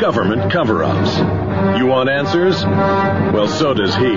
[0.00, 1.18] government cover ups.
[1.78, 2.64] You want answers?
[2.64, 4.16] Well, so does he.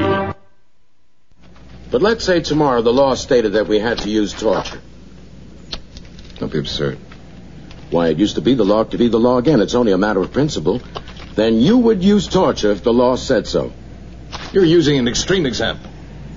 [1.91, 4.81] But let's say tomorrow the law stated that we had to use torture.
[6.39, 6.97] Don't be absurd.
[7.91, 9.61] Why, it used to be the law to be the law again.
[9.61, 10.81] It's only a matter of principle.
[11.35, 13.73] Then you would use torture if the law said so.
[14.53, 15.91] You're using an extreme example.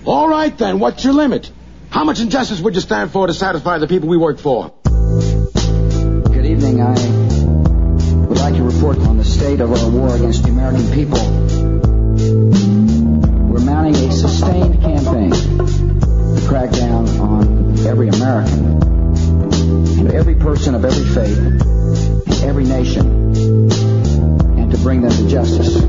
[0.04, 0.80] All right, then.
[0.80, 1.50] What's your limit?
[1.88, 4.74] How much injustice would you stand for to satisfy the people we work for?
[4.84, 6.82] Good evening.
[6.82, 7.25] I would
[8.50, 11.18] like to report on the state of our war against the American people.
[13.50, 18.80] We're mounting a sustained campaign to crack down on every American
[19.98, 23.34] and every person of every faith in every nation
[24.60, 25.82] and to bring them to justice.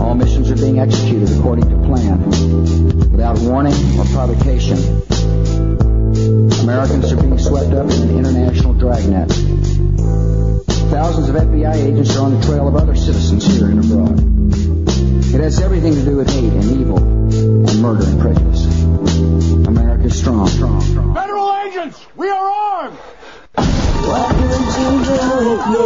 [0.00, 2.18] All missions are being executed according to plan
[3.12, 4.76] without warning or provocation.
[6.62, 9.49] Americans are being swept up in an international dragnet.
[10.90, 14.18] Thousands of FBI agents are on the trail of other citizens here and abroad.
[15.32, 18.66] It has everything to do with hate and evil and murder and prejudice.
[19.68, 21.14] America is strong, strong, strong.
[21.14, 22.98] Federal agents, we are armed!
[23.54, 25.20] What would you do
[25.54, 25.84] if you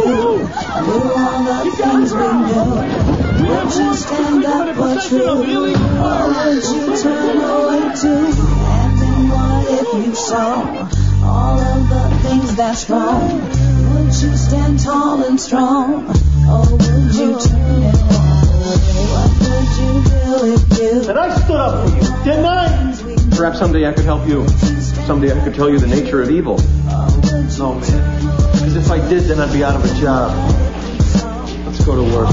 [0.85, 2.81] knew all the things we know?
[3.45, 5.21] Would you stand up for truth?
[5.21, 8.25] Or would you turn away too?
[8.73, 10.89] And then what if you saw
[11.23, 13.74] all of the things that's wrong?
[14.05, 16.05] Would you stand tall and strong?
[16.47, 18.45] Oh, or would you turn and walk?
[19.09, 20.21] What would you do
[20.53, 21.09] if you...
[21.09, 23.35] And I stood up for you, didn't I?
[23.35, 24.47] Perhaps someday I could help you.
[24.47, 26.57] Someday I could tell you the nature of evil.
[26.59, 28.51] Oh, no, man.
[28.51, 30.31] Because if I did, then I'd be out of a job.
[31.65, 32.29] Let's go to work.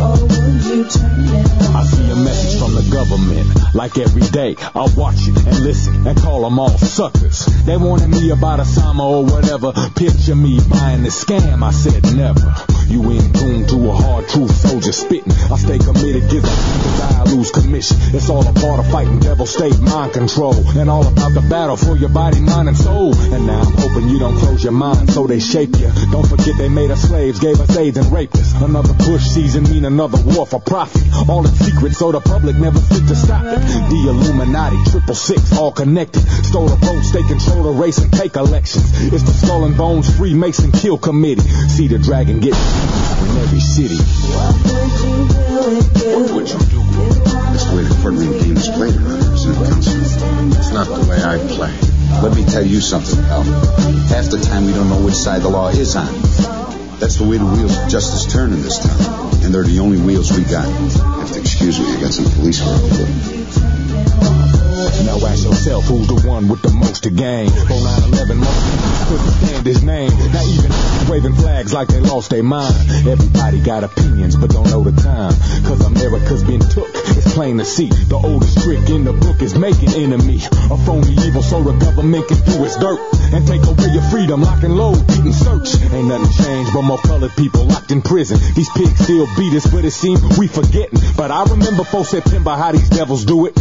[0.00, 3.74] I see a message from the government.
[3.74, 7.46] Like every day, I watch it and listen and call them all suckers.
[7.66, 9.72] They wanted me about a Osama or whatever.
[9.96, 11.62] Picture me buying the scam.
[11.62, 12.54] I said never.
[12.88, 15.32] You in tune to a hard truth soldier spitting.
[15.32, 17.98] I stay committed, give to die, I lose commission.
[18.14, 20.54] It's all a part of fighting devil state mind control.
[20.78, 23.14] And all about the battle for your body, mind, and soul.
[23.14, 25.90] And now I'm hoping you don't close your mind so they shape you.
[26.10, 28.54] Don't forget they made us slaves, gave us AIDS and raped us.
[28.62, 31.02] Another push season mean another war for profit.
[31.28, 33.58] All in secret so the public never think to stop it.
[33.58, 36.20] The Illuminati, triple six, all connected.
[36.44, 38.84] Stole the votes, they control the race and take elections.
[39.12, 41.40] It's the Skull and Bones Freemason Kill Committee.
[41.40, 43.96] See the dragon get in every city.
[46.12, 46.80] What would you do?
[47.48, 49.32] The way the Ferdinand game is played around it,
[50.58, 51.74] It's not the way I play.
[52.22, 53.42] Let me tell you something, pal.
[53.42, 56.77] Half the time we don't know which side the law is on.
[56.98, 59.44] That's the way the wheels of justice turn in this town.
[59.44, 60.66] And they're the only wheels we got.
[60.66, 62.82] Have to excuse me, I got some police work.
[65.06, 67.48] Now ask yourself who's the one with the most to gain.
[67.48, 70.10] On 9-11, couldn't stand his name.
[70.32, 70.72] Now even
[71.08, 72.74] waving flags like they lost their mind.
[73.06, 75.32] Everybody got opinions, but don't know the time.
[75.64, 77.88] Cause America's been took, it's plain to see.
[77.88, 80.40] The oldest trick in the book is making enemy.
[80.70, 83.00] A phony evil so the government can do its dirt.
[83.32, 85.74] And take away your freedom, lock and load, beat and search.
[85.92, 88.38] Ain't nothing changed but more colored people locked in prison.
[88.54, 90.98] These pigs still beat us, but it seems we forgetting.
[91.16, 93.58] But I remember 4 September how these devils do it.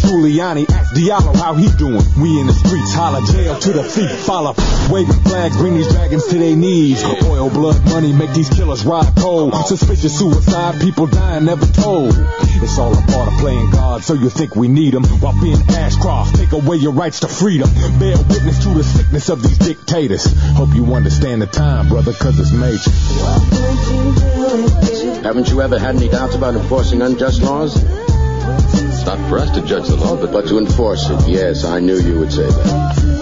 [0.00, 2.02] Giuliani, ask Diallo how he doing.
[2.20, 4.54] We in the streets, holler jail to the feet, follow.
[4.90, 7.04] Waving flags, bring these dragons to their knees.
[7.24, 9.54] Oil, blood, money, make these killers ride cold.
[9.66, 12.14] Suspicious suicide, people dying, never told.
[12.62, 15.04] It's all a part of playing God, so you think we need them.
[15.20, 17.70] While being Ashcroft, take away your rights to freedom.
[17.98, 20.26] Bear witness to the sickness of these dictators.
[20.56, 22.90] Hope you understand the time, brother, cause it's major.
[25.22, 28.09] Haven't you ever had any doubts about enforcing unjust laws?
[28.42, 31.80] It's not for us to judge the law, but, But to enforce it, yes, I
[31.80, 33.19] knew you would say that.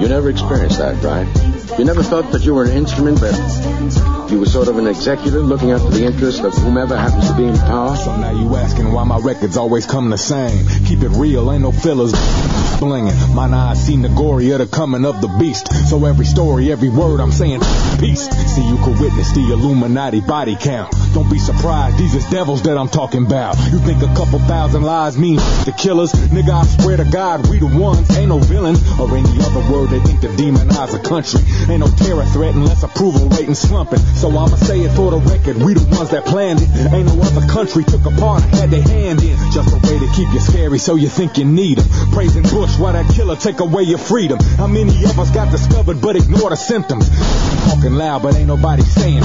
[0.00, 1.78] You never experienced that, right?
[1.78, 3.34] You never felt that you were an instrument, but
[4.30, 7.44] you were sort of an executive looking after the interests of whomever happens to be
[7.44, 7.96] in power?
[7.96, 10.66] So now you asking why my records always come the same.
[10.86, 12.12] Keep it real, ain't no fillers
[12.84, 13.34] blinging.
[13.34, 15.72] Mine eyes gory of the coming of the beast.
[15.88, 17.60] So every story, every word I'm saying,
[17.98, 18.28] peace.
[18.28, 20.94] See, you could witness the Illuminati body count.
[21.14, 23.56] Don't be surprised, these is devils that I'm talking about.
[23.70, 26.12] You think a couple thousand lies mean the killers?
[26.12, 28.10] Nigga, I swear to God, we the ones.
[28.16, 31.40] Ain't no villains or any other word they think to demonize a country.
[31.70, 33.98] Ain't no terror threat unless approval rating slumping.
[33.98, 36.68] So I'ma say it for the record, we the ones that planned it.
[36.92, 39.36] Ain't no other country took a part, had their hand in.
[39.52, 42.12] Just a way to keep you scary so you think you need them.
[42.12, 44.38] Praising Bush while that killer take away your freedom.
[44.56, 47.08] How many of us got discovered but ignore the symptoms?
[47.68, 49.24] Talking loud but ain't nobody saying.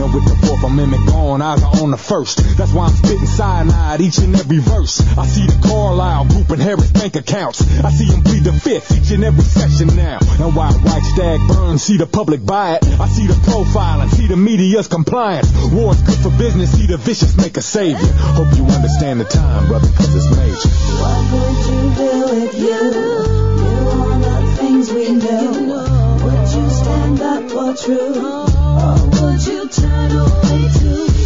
[0.00, 2.40] And with the Fourth Amendment gone, eyes are on the first.
[2.56, 5.02] That's why I'm spitting cyanide each and every verse.
[5.18, 7.60] I see the Carlyle group and Harris bank accounts.
[7.84, 10.18] I see them plead the fifth each and every session now.
[10.38, 12.84] And while White Stag burns, see the public buy it.
[13.00, 15.50] I see the profile and see the media's compliance.
[15.72, 18.12] War's good for business, see the vicious make a savior.
[18.38, 20.68] Hope you understand the time, brother, cause it's major.
[21.00, 22.12] What would you do
[22.44, 22.80] if you
[23.60, 26.00] knew all the things we knew?
[26.24, 28.16] Would you stand up for truth?
[28.16, 31.19] Or would you turn away too?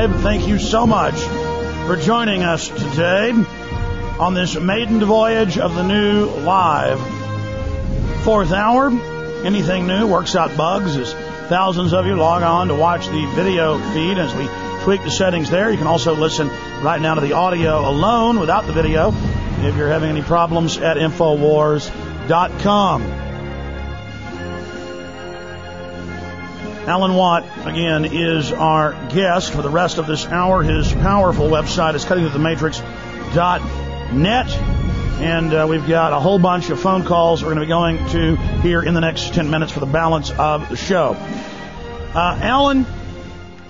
[0.00, 0.22] Live.
[0.22, 1.20] Thank you so much
[1.86, 3.32] for joining us today
[4.18, 6.98] on this maiden voyage of the new live
[8.22, 8.88] fourth hour.
[9.44, 11.12] Anything new works out bugs as
[11.50, 14.48] thousands of you log on to watch the video feed as we
[14.84, 15.70] tweak the settings there.
[15.70, 16.48] You can also listen
[16.82, 19.12] right now to the audio alone without the video
[19.58, 23.29] if you're having any problems at Infowars.com.
[26.90, 30.64] Alan Watt, again, is our guest for the rest of this hour.
[30.64, 34.48] His powerful website is cuttingthroughthematrix.net.
[35.22, 38.04] And uh, we've got a whole bunch of phone calls we're going to be going
[38.08, 41.12] to here in the next 10 minutes for the balance of the show.
[42.12, 42.84] Uh, Alan,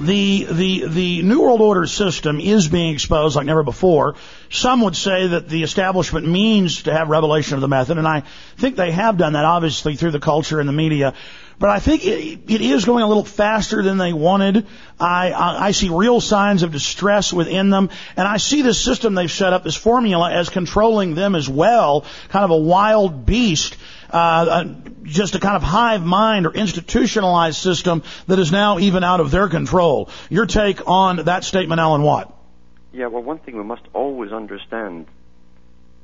[0.01, 4.15] the, the, the New World Order system is being exposed like never before.
[4.49, 8.23] Some would say that the establishment means to have revelation of the method, and I
[8.57, 11.15] think they have done that, obviously, through the culture and the media.
[11.59, 14.67] But I think it, it is going a little faster than they wanted.
[14.99, 19.15] I, I, I see real signs of distress within them, and I see this system
[19.15, 23.77] they've set up, this formula, as controlling them as well, kind of a wild beast.
[24.13, 24.65] Uh, uh,
[25.03, 29.31] just a kind of hive mind or institutionalized system that is now even out of
[29.31, 30.09] their control.
[30.29, 32.33] Your take on that statement, Alan Watt?
[32.93, 35.07] Yeah, well, one thing we must always understand: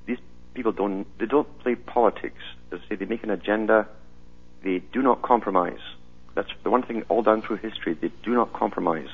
[0.07, 0.19] these
[0.55, 2.43] people don't they don't play politics.
[2.71, 3.89] They say they make an agenda.
[4.63, 5.81] They do not compromise.
[6.35, 7.95] That's the one thing all down through history.
[7.95, 9.09] They do not compromise.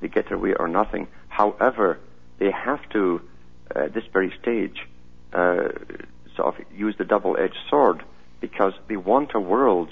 [0.00, 1.08] They get their way or nothing.
[1.28, 1.98] However,
[2.38, 3.20] they have to,
[3.74, 4.86] uh, at this very stage,
[5.32, 5.68] uh,
[6.36, 8.02] sort of use the double-edged sword
[8.40, 9.88] because they want a world.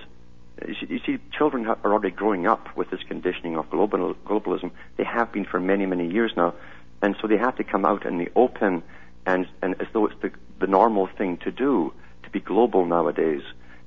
[0.67, 4.71] You see, you see, children are already growing up with this conditioning of global, globalism.
[4.97, 6.55] They have been for many, many years now,
[7.03, 8.83] and so they have to come out in the open,
[9.27, 10.31] and, and as though it's the,
[10.61, 11.93] the normal thing to do
[12.23, 13.43] to be global nowadays.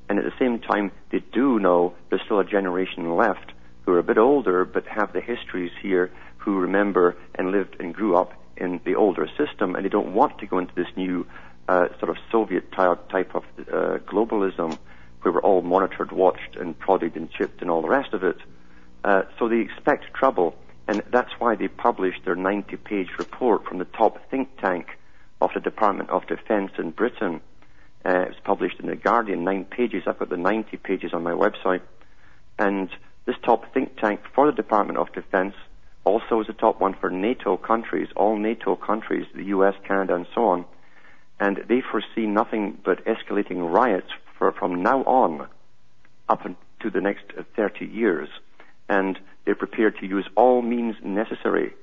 [0.09, 3.51] And at the same time, they do know there's still a generation left
[3.83, 7.94] who are a bit older but have the histories here, who remember and lived and
[7.94, 11.25] grew up in the older system, and they don't want to go into this new
[11.68, 14.78] uh, sort of Soviet ty- type of uh, globalism
[15.22, 18.38] where we're all monitored, watched, and prodded and chipped and all the rest of it.
[19.04, 20.56] Uh, so they expect trouble,
[20.88, 24.88] and that's why they published their 90-page report from the top think tank
[25.42, 27.42] of the Department of Defense in Britain.
[28.06, 30.04] Uh, it was published in the Guardian, nine pages.
[30.08, 31.81] I've got the 90 pages on my website.
[32.58, 32.90] And
[33.26, 35.54] this top think tank for the Department of Defense
[36.06, 40.26] also is the top one for NATO countries, all NATO countries, the US, Canada, and
[40.33, 40.66] so on.
[41.40, 45.48] And they foresee nothing but escalating riots for, from now on
[46.30, 46.44] up
[46.82, 48.30] to the next uh, 30 years.
[48.90, 51.74] And they're prepared to use all means necessary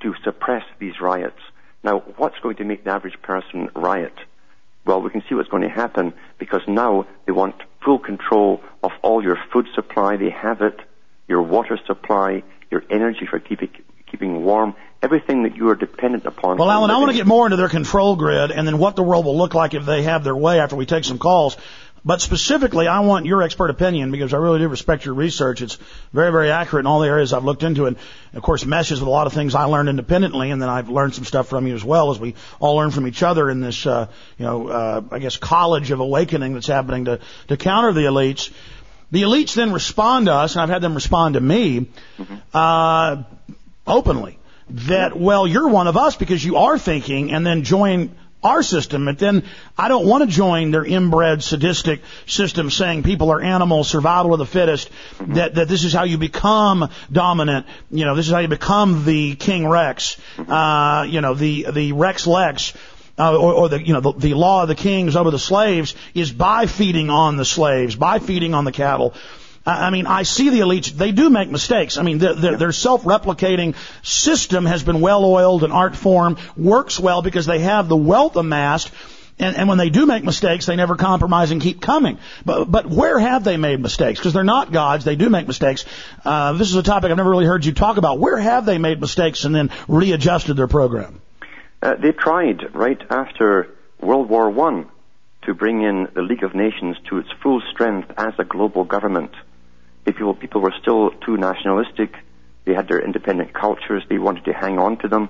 [0.00, 1.40] to suppress these riots.
[1.84, 4.14] Now, what's going to make the average person riot?
[4.84, 8.90] Well, we can see what's going to happen because now they want full control of
[9.02, 10.16] all your food supply.
[10.16, 10.80] They have it,
[11.28, 13.70] your water supply, your energy for keeping
[14.10, 16.56] keeping warm, everything that you are dependent upon.
[16.56, 19.02] Well, Alan, I want to get more into their control grid and then what the
[19.02, 21.56] world will look like if they have their way after we take some calls.
[22.04, 25.62] But specifically, I want your expert opinion because I really do respect your research.
[25.62, 25.78] It's
[26.12, 27.86] very, very accurate in all the areas I've looked into.
[27.86, 27.96] And
[28.34, 30.50] of course, meshes with a lot of things I learned independently.
[30.50, 33.06] And then I've learned some stuff from you as well as we all learn from
[33.06, 37.04] each other in this, uh, you know, uh, I guess college of awakening that's happening
[37.04, 38.50] to, to counter the elites.
[39.12, 41.88] The elites then respond to us, and I've had them respond to me,
[42.52, 43.22] uh,
[43.86, 44.38] openly
[44.70, 49.04] that, well, you're one of us because you are thinking and then join our system,
[49.04, 49.44] but then
[49.78, 54.38] I don't want to join their inbred sadistic system saying people are animals, survival of
[54.40, 54.90] the fittest,
[55.20, 59.04] that, that this is how you become dominant, you know, this is how you become
[59.04, 62.72] the King Rex, uh, you know, the, the Rex Lex,
[63.18, 65.94] uh, or, or, the you know the, the, law of the kings over the slaves
[66.14, 69.14] is by feeding on the slaves, by feeding on the cattle.
[69.64, 70.90] I mean, I see the elites.
[70.90, 71.96] They do make mistakes.
[71.96, 77.22] I mean, their, their, their self-replicating system has been well-oiled and art form works well
[77.22, 78.90] because they have the wealth amassed.
[79.38, 82.18] And, and when they do make mistakes, they never compromise and keep coming.
[82.44, 84.18] But, but where have they made mistakes?
[84.18, 85.04] Because they're not gods.
[85.04, 85.84] They do make mistakes.
[86.24, 88.18] Uh, this is a topic I've never really heard you talk about.
[88.18, 91.20] Where have they made mistakes and then readjusted their program?
[91.80, 93.68] Uh, they tried right after
[94.00, 94.88] World War One
[95.42, 99.32] to bring in the League of Nations to its full strength as a global government.
[100.04, 102.14] People, people were still too nationalistic.
[102.64, 104.02] They had their independent cultures.
[104.08, 105.28] They wanted to hang on to them.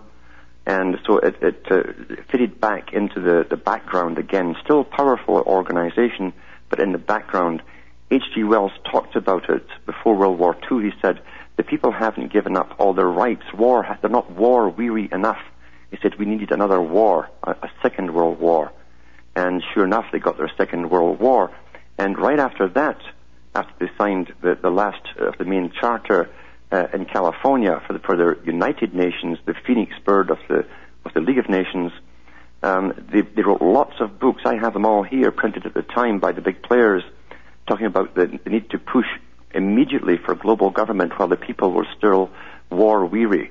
[0.66, 1.82] And so it, it uh,
[2.30, 4.54] fitted back into the, the background again.
[4.64, 6.32] Still powerful organization,
[6.68, 7.62] but in the background.
[8.10, 8.44] H.G.
[8.44, 10.84] Wells talked about it before World War II.
[10.84, 11.22] He said,
[11.56, 13.44] the people haven't given up all their rights.
[13.54, 15.40] War, they're not war weary enough.
[15.90, 18.72] He said we needed another war, a, a second world war.
[19.36, 21.50] And sure enough, they got their second world war.
[21.98, 22.98] And right after that,
[23.54, 26.30] after they signed the, the last of the main charter
[26.70, 30.66] uh, in California for the, for the United Nations, the phoenix bird of the
[31.04, 31.90] of the League of Nations,
[32.62, 34.42] um, they, they wrote lots of books.
[34.44, 37.02] I have them all here, printed at the time by the big players,
[37.66, 39.06] talking about the, the need to push
[39.52, 42.30] immediately for global government while the people were still
[42.70, 43.50] war weary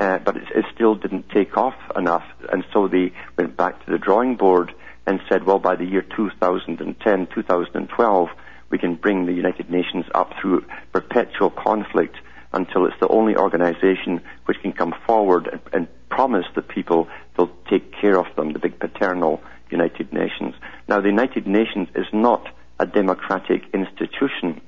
[0.00, 2.24] uh, but it, it still didn't take off enough.
[2.50, 4.72] And so they went back to the drawing board
[5.06, 8.28] and said, well, by the year 2010, 2012,
[8.70, 12.16] we can bring the United Nations up through perpetual conflict
[12.52, 17.50] until it's the only organization which can come forward and, and promise the people they'll
[17.68, 20.54] take care of them, the big paternal United Nations.
[20.88, 22.48] Now, the United Nations is not
[22.78, 24.60] a democratic institution.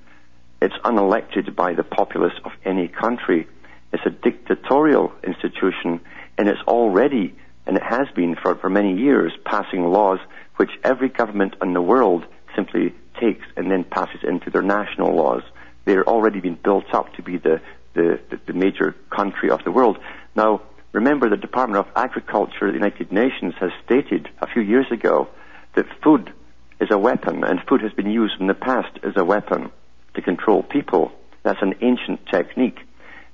[0.61, 3.49] It's unelected by the populace of any country.
[3.93, 6.01] It's a dictatorial institution,
[6.39, 7.35] and it's already,
[7.67, 10.21] and it has been for, for many years, passing laws
[10.57, 15.43] which every government in the world simply takes and then passes into their national laws.
[15.85, 17.61] They're already been built up to be the,
[17.95, 19.99] the, the major country of the world.
[20.35, 20.63] Now,
[20.93, 25.29] remember the Department of Agriculture of the United Nations has stated a few years ago
[25.75, 26.33] that food
[26.81, 29.71] is a weapon, and food has been used in the past as a weapon
[30.15, 31.13] to control people.
[31.45, 32.79] That's an ancient technique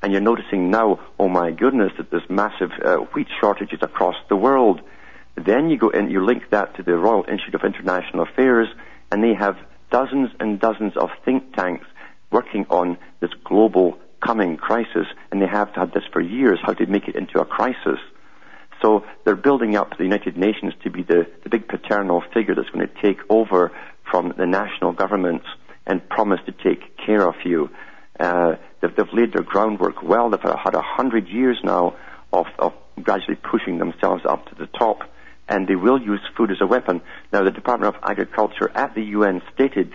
[0.03, 4.37] and you're noticing now, oh my goodness, that there's massive uh, wheat shortages across the
[4.37, 4.81] world.
[5.35, 8.69] Then you go and you link that to the Royal Institute of International Affairs,
[9.11, 9.57] and they have
[9.91, 11.87] dozens and dozens of think tanks
[12.31, 16.87] working on this global coming crisis, and they have had this for years, how to
[16.87, 17.99] make it into a crisis.
[18.83, 22.71] So they're building up the United Nations to be the, the big paternal figure that's
[22.71, 23.73] going to take over
[24.11, 25.47] from the national governments
[25.87, 27.71] and promise to take care of you.
[28.21, 30.31] Uh, they've, they've, laid their groundwork well.
[30.31, 31.97] They've had a hundred years now
[32.33, 35.03] of, of gradually pushing themselves up to the top,
[35.49, 37.01] and they will use food as a weapon.
[37.33, 39.95] Now, the Department of Agriculture at the UN stated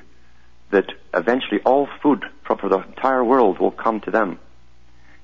[0.72, 4.40] that eventually all food for the entire world will come to them,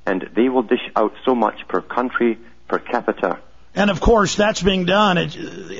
[0.06, 3.40] and they will dish out so much per country per capita
[3.80, 5.38] and of course, that's being done it,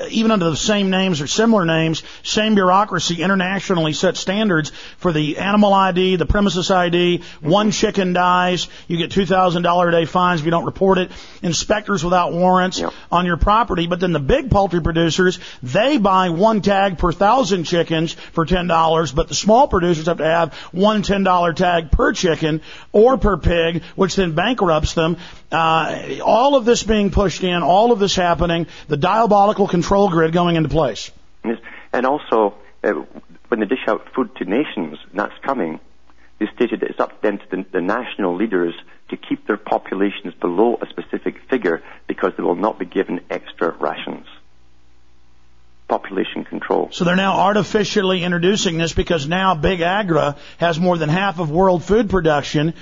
[0.10, 5.38] even under the same names or similar names, same bureaucracy internationally set standards for the
[5.38, 7.22] animal ID, the premises ID.
[7.42, 11.12] One chicken dies, you get $2,000 a day fines if you don't report it.
[11.42, 12.94] Inspectors without warrants yep.
[13.12, 13.86] on your property.
[13.86, 19.14] But then the big poultry producers, they buy one tag per thousand chickens for $10,
[19.14, 22.62] but the small producers have to have one $10 tag per chicken
[22.94, 25.18] or per pig, which then bankrupts them.
[25.52, 30.32] Uh, all of this being pushed in, all of this happening, the diabolical control grid
[30.32, 31.12] going into place.
[31.92, 32.54] And also,
[32.84, 32.94] uh,
[33.48, 35.80] when they dish out food to nations, and that's coming,
[36.38, 38.76] they stated that it's up then to the, the national leaders
[39.10, 43.72] to keep their populations below a specific figure because they will not be given extra
[43.72, 44.28] rations
[45.90, 46.90] population control.
[46.92, 51.50] So they're now artificially introducing this because now Big Agra has more than half of
[51.50, 52.76] world food production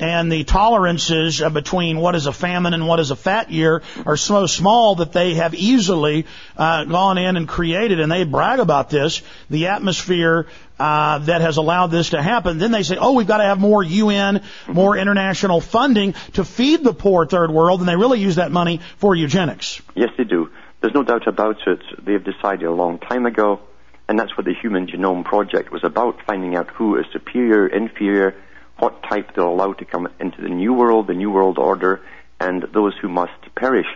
[0.00, 4.16] and the tolerances between what is a famine and what is a fat year are
[4.16, 8.90] so small that they have easily uh, gone in and created, and they brag about
[8.90, 10.46] this, the atmosphere
[10.78, 12.58] uh, that has allowed this to happen.
[12.58, 16.82] Then they say, oh, we've got to have more UN, more international funding to feed
[16.82, 19.80] the poor third world, and they really use that money for eugenics.
[19.94, 20.50] Yes, they do.
[20.80, 21.80] There's no doubt about it.
[22.04, 23.60] They've decided a long time ago,
[24.08, 28.34] and that's what the Human Genome Project was about, finding out who is superior, inferior,
[28.78, 32.00] what type they're allowed to come into the New World, the New World Order,
[32.40, 33.86] and those who must perish.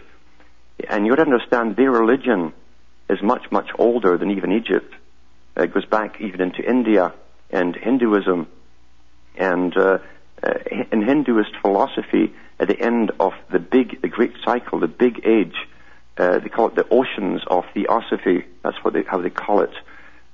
[0.88, 2.52] And you have to understand their religion
[3.10, 4.94] is much, much older than even Egypt.
[5.56, 7.12] It goes back even into India
[7.50, 8.46] and Hinduism.
[9.36, 9.98] And uh,
[10.42, 10.54] uh,
[10.92, 15.54] in Hinduist philosophy, at the end of the big, the great cycle, the big age,
[16.16, 18.44] uh, they call it the oceans of theosophy.
[18.62, 19.74] That's what they, how they call it.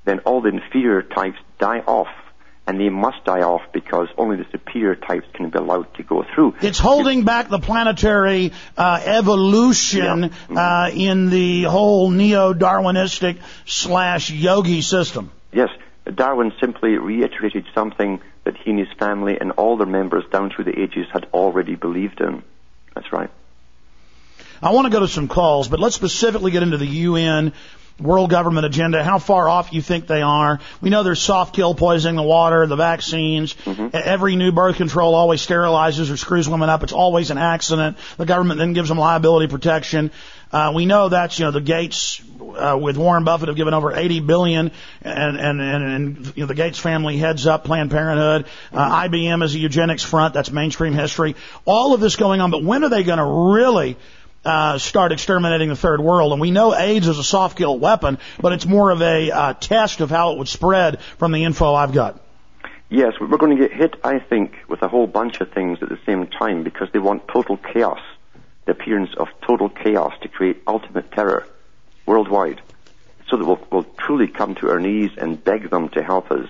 [0.05, 2.09] Then all the inferior types die off,
[2.67, 6.25] and they must die off because only the superior types can be allowed to go
[6.35, 6.55] through.
[6.63, 15.31] It's holding back the planetary uh, evolution uh, in the whole neo-Darwinistic slash yogi system.
[15.53, 15.69] Yes,
[16.13, 20.65] Darwin simply reiterated something that he and his family and all their members down through
[20.65, 22.43] the ages had already believed in.
[22.95, 23.31] That's right.
[24.63, 27.53] I want to go to some calls, but let's specifically get into the UN
[28.01, 30.61] world government agenda, how far off you think they are.
[30.81, 33.55] We know there's soft kill poisoning, the water, the vaccines.
[33.55, 33.89] Mm-hmm.
[33.93, 36.83] Every new birth control always sterilizes or screws women up.
[36.83, 37.97] It's always an accident.
[38.17, 40.11] The government then gives them liability protection.
[40.53, 43.93] Uh, we know that's you know the Gates uh, with Warren Buffett have given over
[43.93, 44.71] 80 billion,
[45.03, 48.47] and and and, and you know, the Gates family heads up Planned Parenthood.
[48.73, 50.33] Uh, IBM is a eugenics front.
[50.33, 51.35] That's mainstream history.
[51.65, 53.25] All of this going on, but when are they going to
[53.57, 53.97] really?
[54.45, 56.33] Uh, start exterminating the third world.
[56.33, 59.53] And we know AIDS is a soft kill weapon, but it's more of a uh,
[59.55, 62.21] test of how it would spread from the info I've got.
[62.91, 65.89] Yes, we're going to get hit, I think, with a whole bunch of things at
[65.89, 68.01] the same time because they want total chaos,
[68.67, 71.47] the appearance of total chaos to create ultimate terror
[72.07, 72.61] worldwide,
[73.29, 76.49] so that we'll, we'll truly come to our knees and beg them to help us.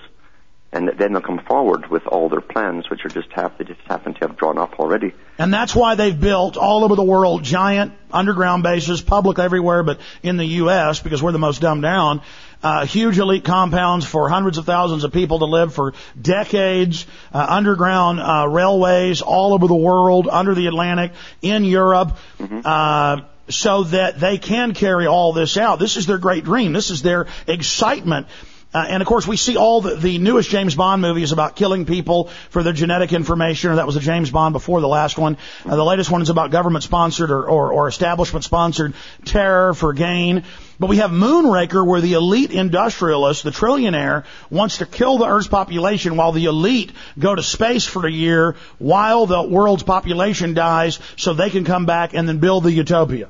[0.75, 3.81] And then they'll come forward with all their plans, which are just have, they just
[3.83, 5.13] happen to have drawn up already.
[5.39, 10.01] And that's why they've built all over the world giant underground bases, public everywhere, but
[10.25, 12.23] in the U.S., because we're the most dumbed down,
[12.65, 17.47] uh, huge elite compounds for hundreds of thousands of people to live for decades, uh,
[17.49, 22.19] underground uh, railways all over the world, under the Atlantic, in Europe,
[22.65, 25.79] uh, so that they can carry all this out.
[25.79, 26.73] This is their great dream.
[26.73, 28.27] This is their excitement.
[28.75, 31.87] Uh, and of course, we see all the, the newest James Bond movies about killing
[31.87, 35.37] people for their genetic information, or that was a James Bond before the last one.
[35.65, 39.93] Uh, the latest one is about government sponsored or, or, or establishment sponsored terror for
[39.93, 40.43] gain.
[40.81, 45.47] But we have Moonraker where the elite industrialist, the trillionaire, wants to kill the Earth's
[45.47, 50.99] population while the elite go to space for a year while the world's population dies
[51.17, 53.29] so they can come back and then build the utopia.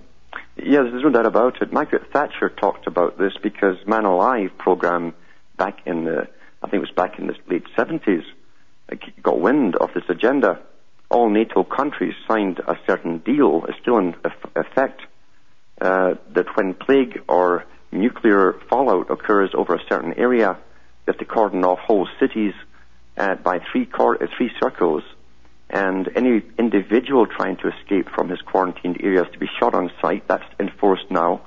[0.57, 1.71] Yes, there's no doubt about it.
[1.71, 5.12] Margaret Thatcher talked about this because Man Alive program
[5.57, 6.29] back in the,
[6.62, 8.25] I think it was back in the late 70s,
[9.23, 10.61] got wind of this agenda.
[11.11, 14.14] All NATO countries signed a certain deal, it's still in
[14.57, 15.01] effect,
[15.81, 20.57] uh, that when plague or nuclear fallout occurs over a certain area,
[21.07, 22.55] you have to cordon off whole cities
[23.17, 25.03] uh, by three, cor- uh, three circles,
[25.71, 30.27] and any individual trying to escape from his quarantined areas to be shot on sight.
[30.29, 31.43] That's enforced now.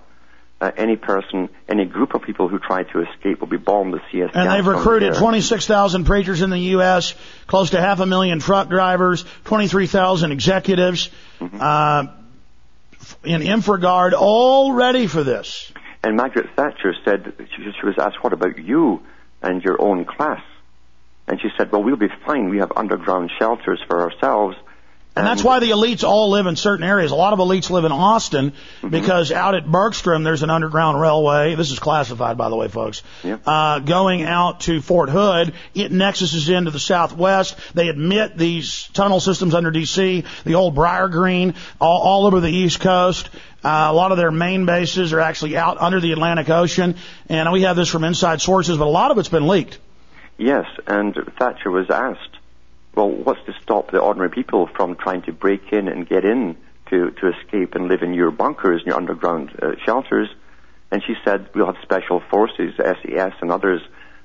[0.60, 4.02] Uh, any person, any group of people who try to escape will be bombed with
[4.12, 4.32] CS.
[4.34, 7.13] And they've recruited 26,000 preachers in the U.S.,
[7.46, 12.08] close to half a million truck drivers, 23,000 executives, uh,
[13.24, 15.72] in InfraGard, all ready for this.
[16.04, 19.04] And Margaret Thatcher said, she, she was asked, what about you
[19.43, 20.41] and your own class?
[21.28, 22.50] And she said, well, we'll be fine.
[22.50, 24.56] We have underground shelters for ourselves.
[25.17, 27.12] And that's why the elites all live in certain areas.
[27.12, 28.53] A lot of elites live in Austin
[28.88, 31.56] because out at Bergstrom there's an underground railway.
[31.56, 33.01] This is classified, by the way, folks.
[33.45, 37.58] Uh, going out to Fort Hood, it nexuses into the southwest.
[37.73, 42.51] They admit these tunnel systems under D.C., the old Briar Green, all, all over the
[42.51, 43.30] East Coast.
[43.63, 46.95] Uh, a lot of their main bases are actually out under the Atlantic Ocean,
[47.27, 49.80] and we have this from inside sources, but a lot of it's been leaked.
[50.38, 52.37] Yes, and Thatcher was asked,
[52.97, 56.57] well, what's to stop the ordinary people from trying to break in and get in
[56.89, 60.27] to, to escape and live in your bunkers and your underground uh, shelters?
[60.89, 63.81] And she said, we'll have special forces, SAS and others,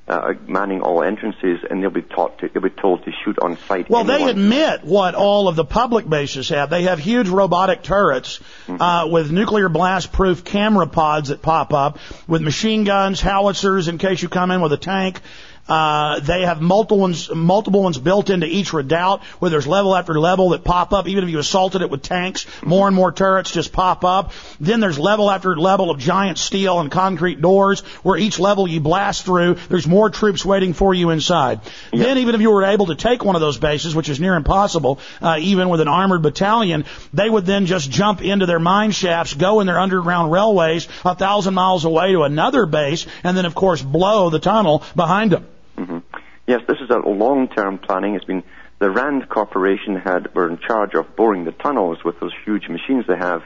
[0.09, 3.57] uh, manning all entrances, and they'll be taught to, they'll be told to shoot on
[3.69, 3.91] sight.
[3.91, 6.71] Well, they admit what all of the public bases have.
[6.71, 11.99] They have huge robotic turrets uh, with nuclear blast proof camera pods that pop up
[12.27, 15.21] with machine guns, howitzers in case you come in with a tank.
[15.69, 20.19] Uh, they have multiple ones, multiple ones built into each redoubt where there's level after
[20.19, 21.07] level that pop up.
[21.07, 24.33] Even if you assaulted it with tanks, more and more turrets just pop up.
[24.59, 28.81] Then there's level after level of giant steel and concrete doors where each level you
[28.81, 31.61] blast through, there's more troops waiting for you inside.
[31.93, 34.35] Then even if you were able to take one of those bases, which is near
[34.35, 38.91] impossible, uh, even with an armored battalion, they would then just jump into their mine
[38.91, 43.45] shafts, go in their underground railways a thousand miles away to another base, and then
[43.45, 45.47] of course blow the tunnel behind them.
[45.85, 45.99] Hmm
[46.47, 48.17] Yes, this is a long-term planning.
[48.17, 48.43] It's been
[48.81, 53.05] the Rand Corporation had were in charge of boring the tunnels with those huge machines
[53.07, 53.43] they have,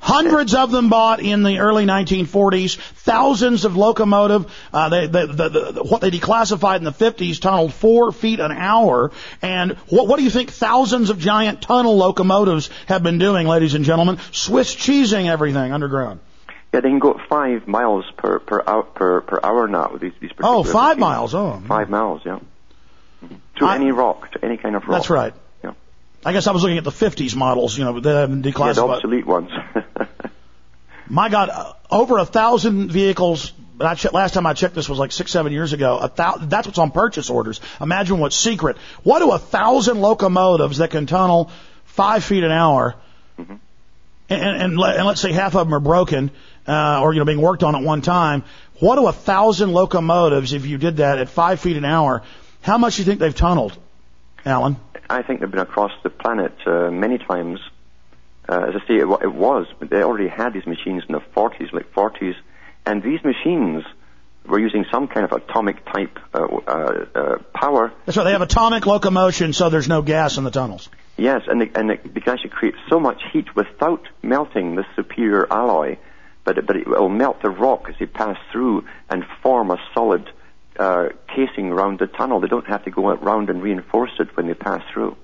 [0.00, 2.78] Hundreds of them bought in the early 1940s.
[2.78, 4.50] Thousands of locomotive.
[4.72, 8.50] Uh, they, they, the, the, what they declassified in the 50s tunneled four feet an
[8.50, 9.12] hour.
[9.42, 13.74] And what, what do you think thousands of giant tunnel locomotives have been doing, ladies
[13.74, 14.18] and gentlemen?
[14.32, 16.20] Swiss cheesing everything underground.
[16.72, 19.96] Yeah, they can go at five miles per per hour per, per hour now.
[20.00, 21.00] These these Oh, particular five machines.
[21.00, 21.34] miles.
[21.34, 22.38] Oh, Five miles, yeah.
[23.56, 24.92] To I- any rock, to any kind of rock.
[24.98, 25.34] that's right.
[25.64, 25.72] Yeah.
[26.24, 28.50] I guess I was looking at the 50s models, you know, that have been Yeah,
[28.52, 28.94] the declassified.
[28.96, 29.50] obsolete ones.
[31.08, 33.52] My God, uh, over a thousand vehicles.
[33.76, 35.98] But I che- last time I checked, this was like six, seven years ago.
[35.98, 37.60] A thou- that's what's on purchase orders.
[37.80, 38.76] Imagine what's secret.
[39.02, 41.50] What do a thousand locomotives that can tunnel
[41.84, 42.94] five feet an hour,
[43.40, 43.54] Mm-hmm.
[44.28, 46.30] and, and, let, and let's say half of them are broken,
[46.66, 48.44] uh, or you know being worked on at one time.
[48.78, 52.22] What do a thousand locomotives, if you did that at five feet an hour,
[52.62, 53.76] how much do you think they've tunneled,
[54.44, 54.76] Alan?
[55.08, 57.60] I think they've been across the planet uh, many times.
[58.48, 61.72] Uh, as I say, it, it was, they already had these machines in the 40s,
[61.72, 62.34] late 40s,
[62.86, 63.84] and these machines
[64.46, 66.70] were using some kind of atomic type uh, uh,
[67.14, 67.92] uh, power.
[68.06, 68.24] That's right.
[68.24, 70.88] They have atomic locomotion, so there's no gas in the tunnels.
[71.16, 74.86] Yes, and, they, and it, they can actually create so much heat without melting this
[74.96, 75.98] superior alloy,
[76.50, 79.78] but it, but it will melt the rock as they pass through and form a
[79.94, 80.28] solid
[80.76, 82.40] uh, casing around the tunnel.
[82.40, 85.16] They don't have to go around and reinforce it when they pass through.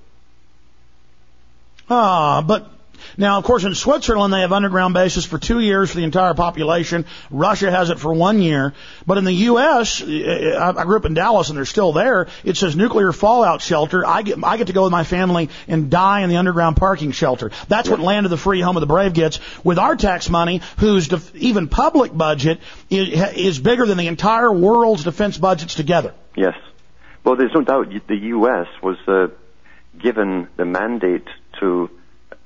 [1.90, 2.70] Ah, but
[3.16, 6.34] now, of course, in Switzerland, they have underground bases for two years for the entire
[6.34, 7.04] population.
[7.30, 8.74] Russia has it for one year.
[9.06, 12.28] But in the U.S., I grew up in Dallas and they're still there.
[12.44, 14.06] It says nuclear fallout shelter.
[14.06, 17.12] I get, I get to go with my family and die in the underground parking
[17.12, 17.50] shelter.
[17.68, 20.60] That's what Land of the Free, Home of the Brave gets with our tax money,
[20.78, 26.14] whose def- even public budget is, is bigger than the entire world's defense budgets together.
[26.36, 26.54] Yes.
[27.24, 28.68] Well, there's no doubt the U.S.
[28.82, 29.28] was uh,
[29.98, 31.26] given the mandate
[31.60, 31.90] to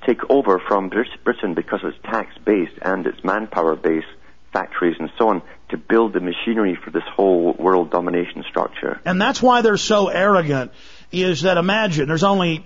[0.06, 4.04] take over from Brit- Britain because of its tax base and its manpower base,
[4.52, 9.00] factories and so on, to build the machinery for this whole world domination structure.
[9.04, 10.72] And that's why they're so arrogant
[11.12, 12.64] is that imagine there's only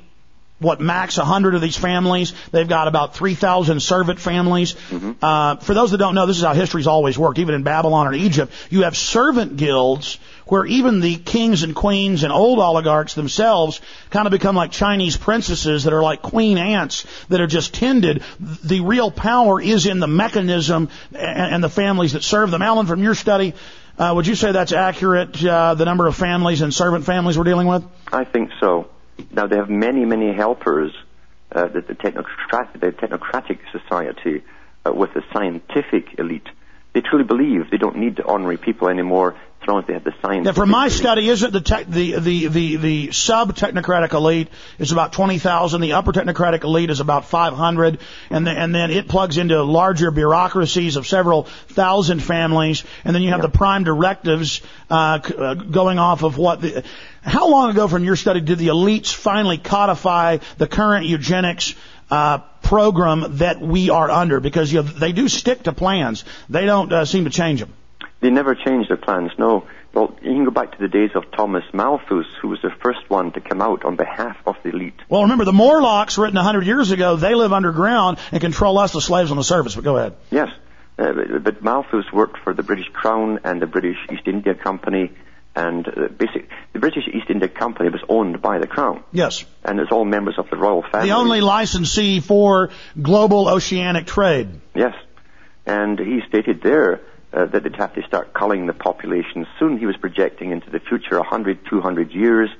[0.59, 2.33] what max 100 of these families.
[2.53, 4.77] They've got about 3,000 servant families.
[5.21, 7.39] Uh, for those that don't know, this is how history's always worked.
[7.39, 12.23] Even in Babylon or Egypt, you have servant guilds where even the kings and queens
[12.23, 13.81] and old oligarchs themselves
[14.11, 18.23] kind of become like Chinese princesses that are like queen ants that are just tended.
[18.41, 22.61] The real power is in the mechanism and, the families that serve them.
[22.61, 23.55] Alan, from your study,
[23.99, 25.43] uh, would you say that's accurate?
[25.43, 27.85] Uh, the number of families and servant families we're dealing with?
[28.13, 28.89] I think so.
[29.31, 30.93] Now they have many, many helpers.
[31.51, 34.43] Uh, the, the, technocrat- the technocratic society
[34.85, 36.49] uh, with the scientific elite.
[36.95, 39.37] They truly believe they don't need ordinary people anymore
[39.69, 40.45] as they have the science.
[40.45, 44.49] Now, from my study, isn't the tech, the the the the sub technocratic elite
[44.79, 45.81] is about twenty thousand.
[45.81, 47.99] The upper technocratic elite is about five hundred,
[48.31, 53.23] and then and then it plugs into larger bureaucracies of several thousand families, and then
[53.23, 56.61] you have the prime directives uh, c- uh, going off of what.
[56.61, 56.85] The,
[57.23, 61.75] how long ago from your study did the elites finally codify the current eugenics?
[62.11, 66.25] Uh, program that we are under because you know, they do stick to plans.
[66.49, 67.73] They don't uh, seem to change them.
[68.25, 69.67] They never change their plans, no.
[69.93, 73.11] Well, you can go back to the days of Thomas Malthus, who was the first
[73.11, 74.99] one to come out on behalf of the elite.
[75.11, 79.03] Well, remember the Morlocks written 100 years ago, they live underground and control us, the
[79.03, 79.75] slaves on the surface.
[79.75, 80.15] But go ahead.
[80.31, 80.49] Yes,
[80.99, 85.13] uh, but, but Malthus worked for the British Crown and the British East India Company,
[85.55, 89.45] and uh, basic, the British East India Company was owned by the Crown, Yes.
[89.63, 91.11] and it's all members of the royal family.
[91.11, 94.49] The only licensee for global oceanic trade.
[94.75, 94.95] Yes,
[95.67, 97.03] and he stated there
[97.35, 99.79] uh, that they'd have to start culling the population soon.
[99.79, 102.51] He was projecting into the future 100, 200 years.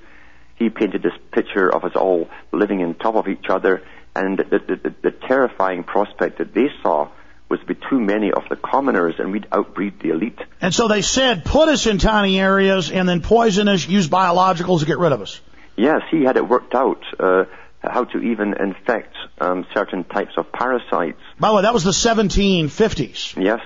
[0.57, 3.83] He painted this picture of us all living on top of each other,
[4.15, 7.09] and the, the, the, the terrifying prospect that they saw
[7.49, 10.39] was to be too many of the commoners, and we'd outbreed the elite.
[10.61, 14.81] And so they said, put us in tiny areas and then poison us, use biologicals
[14.81, 15.41] to get rid of us.
[15.77, 17.45] Yes, he had it worked out uh,
[17.81, 21.21] how to even infect um, certain types of parasites.
[21.39, 23.43] By the way, that was the 1750s.
[23.43, 23.61] Yes,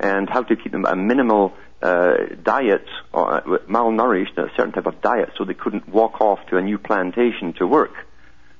[0.00, 4.86] and how to keep them a minimal uh, diet, or uh, malnourished, a certain type
[4.86, 7.92] of diet, so they couldn't walk off to a new plantation to work.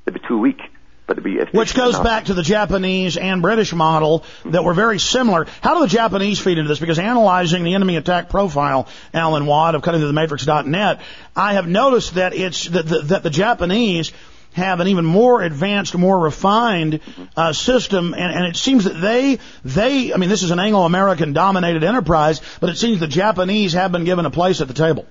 [0.04, 0.60] They'd be too weak,
[1.06, 2.04] but they'd be efficient Which goes enough.
[2.04, 5.46] back to the Japanese and British model that were very similar.
[5.62, 6.78] How do the Japanese feed into this?
[6.78, 11.00] Because analyzing the enemy attack profile, Alan Watt of cuttingthroughthematrix.net,
[11.34, 14.12] I have noticed that it's that the, that the Japanese
[14.58, 17.00] have an even more advanced, more refined
[17.36, 21.32] uh, system, and, and it seems that they they I mean this is an Anglo-American
[21.32, 25.06] dominated enterprise, but it seems the Japanese have been given a place at the table.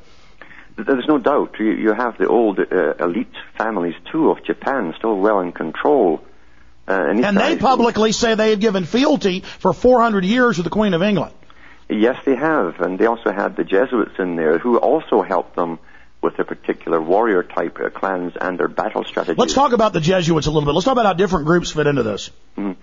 [0.75, 1.55] There's no doubt.
[1.59, 6.21] You, you have the old uh, elite families too of Japan still well in control,
[6.87, 10.69] Uh, and, And they publicly say they had given fealty for 400 years to the
[10.69, 11.33] Queen of England.
[11.89, 15.79] Yes, they have, and they also had the Jesuits in there who also helped them
[16.21, 19.37] with their particular warrior type uh, clans and their battle strategies.
[19.37, 20.73] Let's talk about the Jesuits a little bit.
[20.73, 22.31] Let's talk about how different groups fit into this.
[22.57, 22.75] Mhm.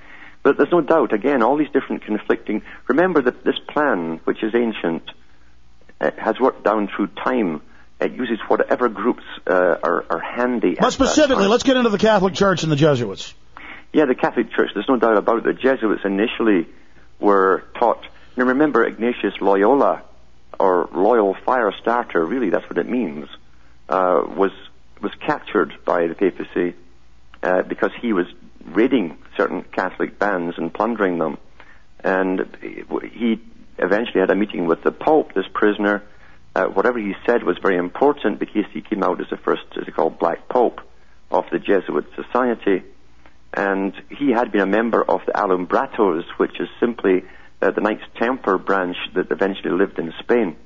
[0.42, 2.62] But there's no doubt, again, all these different conflicting.
[2.87, 5.03] Remember that this plan, which is ancient,
[6.01, 7.62] uh, has worked down through time.
[8.01, 10.77] It uses whatever groups uh, are, are handy.
[10.79, 13.33] But specifically, let's get into the Catholic Church and the Jesuits.
[13.92, 15.44] Yeah, the Catholic Church, there's no doubt about it.
[15.44, 16.66] The Jesuits initially
[17.20, 18.05] were taught.
[18.37, 20.03] Now remember Ignatius Loyola,
[20.59, 23.29] or Loyal Fire Starter, really that's what it means,
[23.88, 24.53] uh, was,
[25.01, 26.75] was captured by the papacy
[27.43, 28.27] uh, because he was
[28.64, 31.38] raiding certain Catholic bands and plundering them.
[32.03, 32.47] And
[33.12, 33.40] he
[33.79, 36.03] eventually had a meeting with the Pope, this prisoner.
[36.55, 39.87] Uh, whatever he said was very important because he came out as the first, as
[39.87, 40.81] they call, Black Pope
[41.31, 42.85] of the Jesuit Society
[43.57, 47.23] and he had been a member of the Alumbrados, which is simply
[47.64, 50.57] uh, the Knights Templar branch that eventually lived in Spain.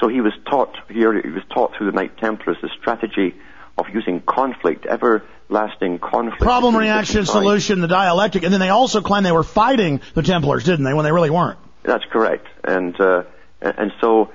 [0.00, 3.34] So he was taught here, he was taught through the Knight Templars the strategy
[3.76, 6.42] of using conflict, everlasting conflict.
[6.42, 10.64] Problem, reaction, solution, the dialectic, and then they also claimed they were fighting the Templars,
[10.64, 11.58] didn't they, when they really weren't?
[11.82, 12.46] That's correct.
[12.64, 13.24] And uh,
[13.60, 14.30] and so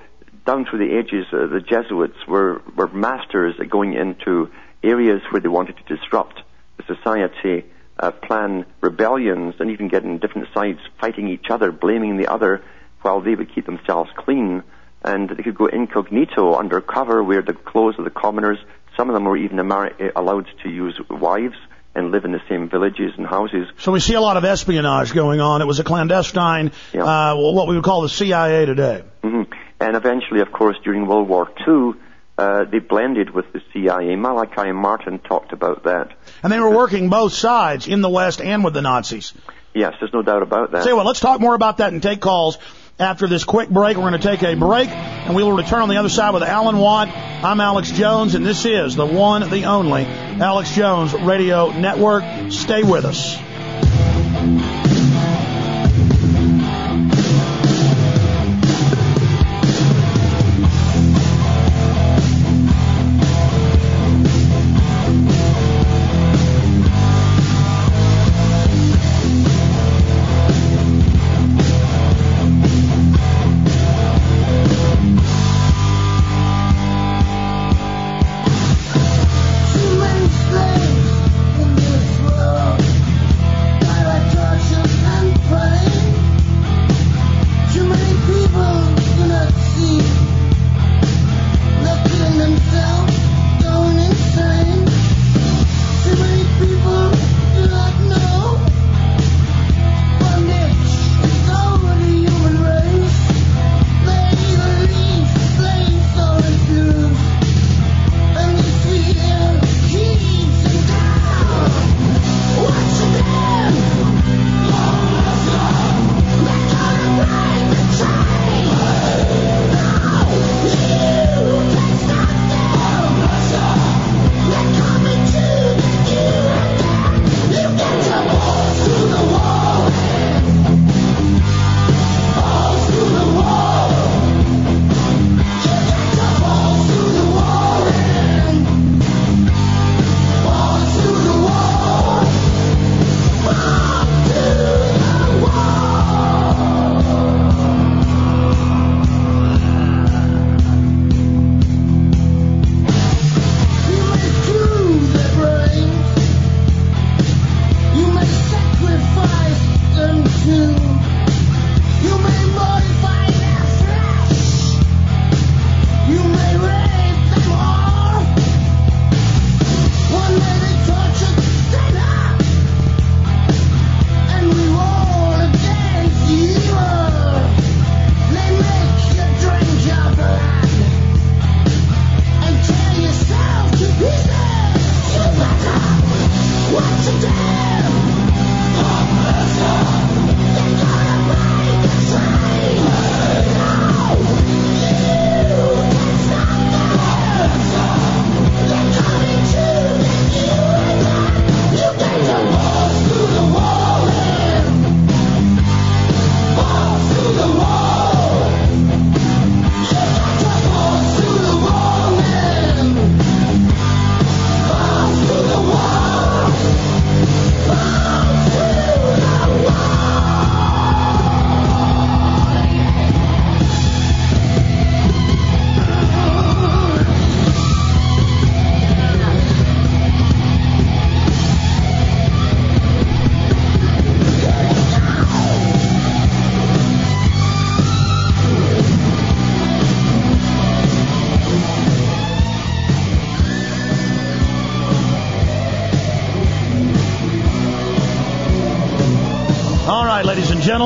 [0.45, 4.51] down through the ages, uh, the Jesuits were were masters at going into
[4.83, 6.41] areas where they wanted to disrupt
[6.77, 7.65] the society,
[7.99, 12.63] uh, plan rebellions, and even get in different sides fighting each other, blaming the other,
[13.01, 14.63] while they would keep themselves clean.
[15.03, 18.57] And they could go incognito, undercover, wear the clothes of the commoners.
[18.97, 21.55] Some of them were even uh, allowed to use wives
[21.95, 23.67] and live in the same villages and houses.
[23.77, 25.61] So we see a lot of espionage going on.
[25.61, 29.03] It was a clandestine, uh, what we would call the CIA today.
[29.23, 29.43] hmm
[29.79, 31.99] And eventually, of course, during World War II,
[32.37, 34.15] uh, they blended with the CIA.
[34.15, 36.11] Malachi Martin talked about that.
[36.43, 39.33] And they were working both sides, in the West and with the Nazis.
[39.73, 40.83] Yes, there's no doubt about that.
[40.83, 42.57] Say what, let's talk more about that and take calls
[42.97, 43.97] after this quick break.
[43.97, 46.43] We're going to take a break and we will return on the other side with
[46.43, 47.07] Alan Watt.
[47.07, 52.23] I'm Alex Jones and this is the one, the only Alex Jones Radio Network.
[52.51, 53.48] Stay with us.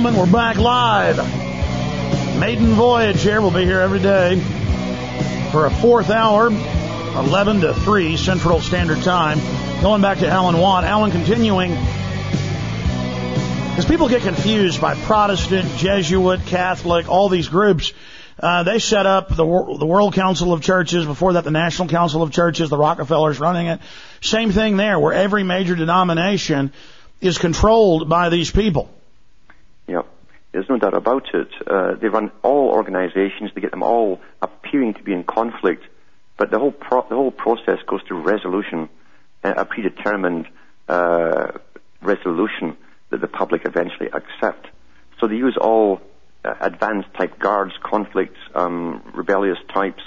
[0.03, 1.17] Gentlemen, we're back live.
[2.37, 3.39] Maiden Voyage here.
[3.39, 4.37] We'll be here every day
[5.49, 9.39] for a fourth hour, 11 to 3 Central Standard Time.
[9.81, 10.83] Going back to Alan Watt.
[10.83, 11.69] Alan continuing,
[13.69, 17.93] because people get confused by Protestant, Jesuit, Catholic, all these groups.
[18.37, 22.23] Uh, they set up the, the World Council of Churches, before that the National Council
[22.23, 23.79] of Churches, the Rockefellers running it.
[24.19, 26.73] Same thing there, where every major denomination
[27.21, 28.89] is controlled by these people.
[30.53, 31.49] There's no doubt about it.
[31.65, 33.51] Uh, they run all organizations.
[33.53, 35.83] They get them all appearing to be in conflict.
[36.37, 38.87] But the whole pro- the whole process goes to resolution,
[39.43, 40.47] a predetermined
[40.87, 41.53] uh,
[42.01, 42.77] resolution
[43.09, 44.67] that the public eventually accept.
[45.19, 46.01] So they use all
[46.45, 50.03] uh, advanced type guards, conflicts, um, rebellious types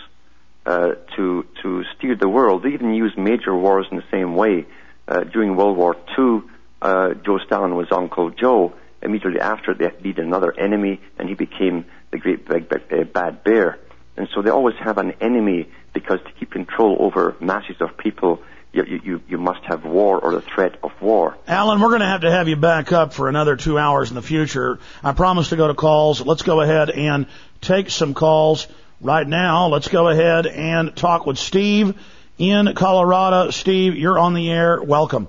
[0.64, 2.62] uh, to to steer the world.
[2.62, 4.66] They even use major wars in the same way.
[5.08, 6.42] Uh, during World War II,
[6.82, 8.74] uh, Joe Stalin was Uncle Joe.
[9.06, 13.44] Immediately after, they needed another enemy, and he became the great big, big uh, bad
[13.44, 13.78] bear.
[14.16, 18.42] And so they always have an enemy because to keep control over masses of people,
[18.72, 21.38] you, you, you must have war or the threat of war.
[21.46, 24.16] Alan, we're going to have to have you back up for another two hours in
[24.16, 24.80] the future.
[25.04, 26.20] I promise to go to calls.
[26.20, 27.26] Let's go ahead and
[27.60, 28.66] take some calls
[29.00, 29.68] right now.
[29.68, 31.94] Let's go ahead and talk with Steve
[32.38, 33.50] in Colorado.
[33.50, 34.82] Steve, you're on the air.
[34.82, 35.28] Welcome.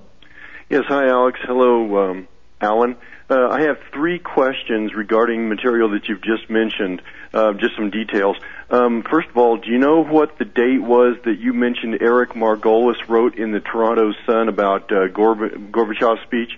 [0.67, 1.39] Yes, hi, Alex.
[1.43, 2.27] Hello, um,
[2.59, 2.97] Alan.
[3.29, 7.01] Uh, I have three questions regarding material that you've just mentioned,
[7.33, 8.37] uh, just some details.
[8.69, 12.31] Um, first of all, do you know what the date was that you mentioned Eric
[12.31, 16.57] Margolis wrote in the Toronto Sun about uh, Gorb- Gorbachev's speech?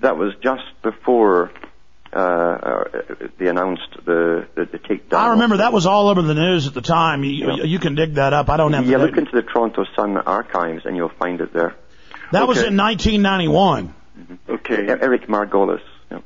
[0.00, 1.50] That was just before
[2.12, 2.84] uh, uh,
[3.38, 5.18] they announced the, the, the takedown.
[5.18, 7.22] I remember that was all over the news at the time.
[7.22, 7.64] You, Yeah.
[7.64, 8.48] you can dig that up.
[8.48, 11.74] I don't have Yeah, look into the Toronto Sun archives and you'll find it there.
[12.32, 13.94] That was in 1991.
[14.48, 14.84] Okay.
[14.86, 15.80] E- Eric Margolis.
[16.10, 16.18] Yeah.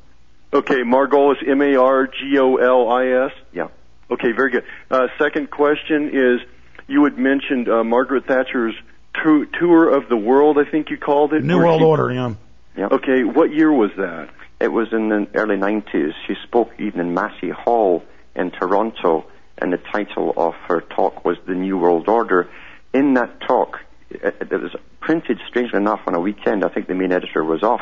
[0.53, 3.31] Okay, Margolis, M-A-R-G-O-L-I-S?
[3.53, 3.67] Yeah.
[4.09, 4.63] Okay, very good.
[4.89, 6.41] Uh, second question is,
[6.87, 8.73] you had mentioned uh, Margaret Thatcher's
[9.21, 11.43] tou- tour of the world, I think you called it.
[11.43, 12.33] New World she- Order, yeah.
[12.77, 12.87] Yeah.
[12.91, 14.29] Okay, what year was that?
[14.59, 16.13] It was in the early 90s.
[16.27, 18.03] She spoke even in Massey Hall
[18.35, 19.25] in Toronto,
[19.57, 22.47] and the title of her talk was The New World Order.
[22.93, 26.63] In that talk, it, it was printed, strangely enough, on a weekend.
[26.63, 27.81] I think the main editor was off,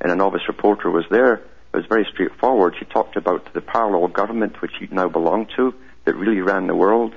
[0.00, 1.34] and a novice reporter was there.
[1.34, 2.74] It was very straightforward.
[2.78, 6.74] She talked about the parallel government which you now belonged to that really ran the
[6.74, 7.14] world.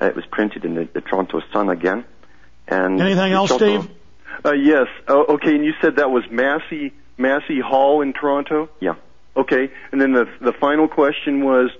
[0.00, 2.04] Uh, it was printed in the, the Toronto Sun again.
[2.68, 3.90] And Anything else, it's also- Steve?
[4.44, 4.86] Uh, yes.
[5.08, 8.68] Oh, okay, and you said that was Massey Massey Hall in Toronto.
[8.80, 8.96] Yeah.
[9.34, 11.70] Okay, and then the the final question was,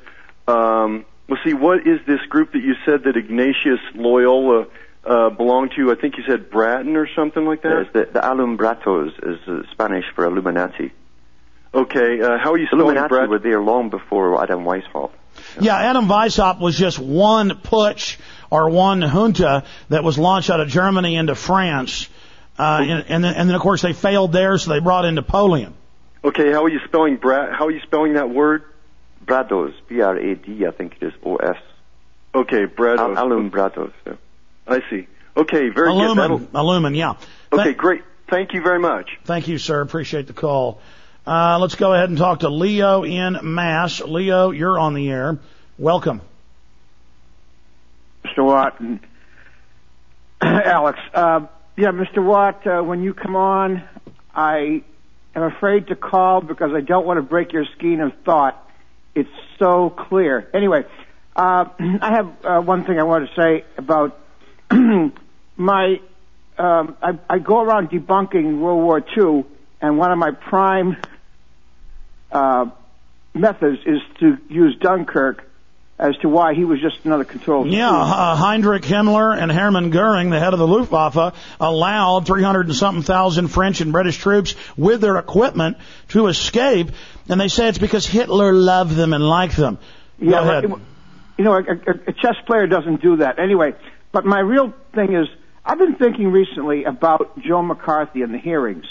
[0.48, 4.66] um, let's see, what is this group that you said that Ignatius Loyola
[5.06, 5.92] uh, belonged to?
[5.92, 7.68] I think you said Bratton or something like that.
[7.92, 10.92] There's the, the Alumbrados is uh, Spanish for Illuminati.
[11.72, 13.28] Okay, uh, how are you spelling Illuminati Brat?
[13.28, 15.12] were there long before Adam Weishaupt.
[15.60, 18.16] Yeah, Adam Weishaupt was just one putsch
[18.50, 22.08] or one junta that was launched out of Germany into France.
[22.58, 25.14] Uh, and, and, then, and then, of course, they failed there, so they brought in
[25.14, 25.74] Napoleon.
[26.24, 27.52] Okay, how are you spelling Brat?
[27.52, 28.64] How are you spelling that word?
[29.24, 31.56] Brados, B-R-A-D, I think it is O-S.
[32.34, 33.16] Okay, Brados.
[33.16, 33.92] Al- Alumbrados.
[34.06, 34.14] Yeah.
[34.66, 35.06] I see.
[35.36, 36.16] Okay, very good.
[36.16, 37.14] That'll, Illumin, Illumin, yeah.
[37.52, 38.02] okay, Th- great.
[38.28, 39.18] Thank you very much.
[39.24, 39.80] Thank you, sir.
[39.80, 40.80] Appreciate the call.
[41.26, 44.00] Uh, let's go ahead and talk to Leo in Mass.
[44.00, 45.38] Leo, you're on the air.
[45.78, 46.20] Welcome.
[48.24, 48.44] Mr.
[48.44, 49.00] Watt and
[50.40, 50.98] Alex.
[51.12, 52.24] Uh, yeah, Mr.
[52.24, 53.82] Watt, uh, when you come on,
[54.34, 54.82] I
[55.34, 58.62] am afraid to call because I don't want to break your skein of thought.
[59.14, 60.48] It's so clear.
[60.54, 60.84] Anyway,
[61.34, 64.18] uh, I have uh, one thing I want to say about
[64.70, 66.00] my.
[66.58, 69.44] Um, I, I go around debunking World War II,
[69.82, 70.96] and one of my prime
[72.32, 72.70] uh,
[73.34, 75.46] methods is to use Dunkirk
[75.98, 77.66] as to why he was just another control.
[77.66, 82.74] Yeah, uh, Heinrich Himmler and Hermann Goering, the head of the Luftwaffe, allowed 300 and
[82.74, 85.76] something thousand French and British troops with their equipment
[86.08, 86.88] to escape,
[87.28, 89.76] and they say it's because Hitler loved them and liked them.
[90.20, 90.70] Go Yeah, ahead.
[90.70, 90.80] but,
[91.36, 93.38] you know, a, a, a chess player doesn't do that.
[93.38, 93.74] Anyway,
[94.12, 95.28] but my real thing is,
[95.64, 98.86] I've been thinking recently about Joe McCarthy and the hearings.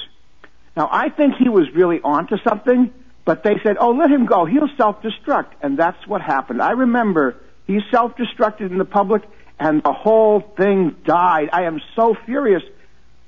[0.75, 2.93] Now, I think he was really onto something,
[3.23, 4.45] but they said, oh, let him go.
[4.45, 5.51] He'll self-destruct.
[5.61, 6.61] And that's what happened.
[6.61, 9.23] I remember he self-destructed in the public,
[9.57, 11.49] and the whole thing died.
[11.53, 12.61] I am so furious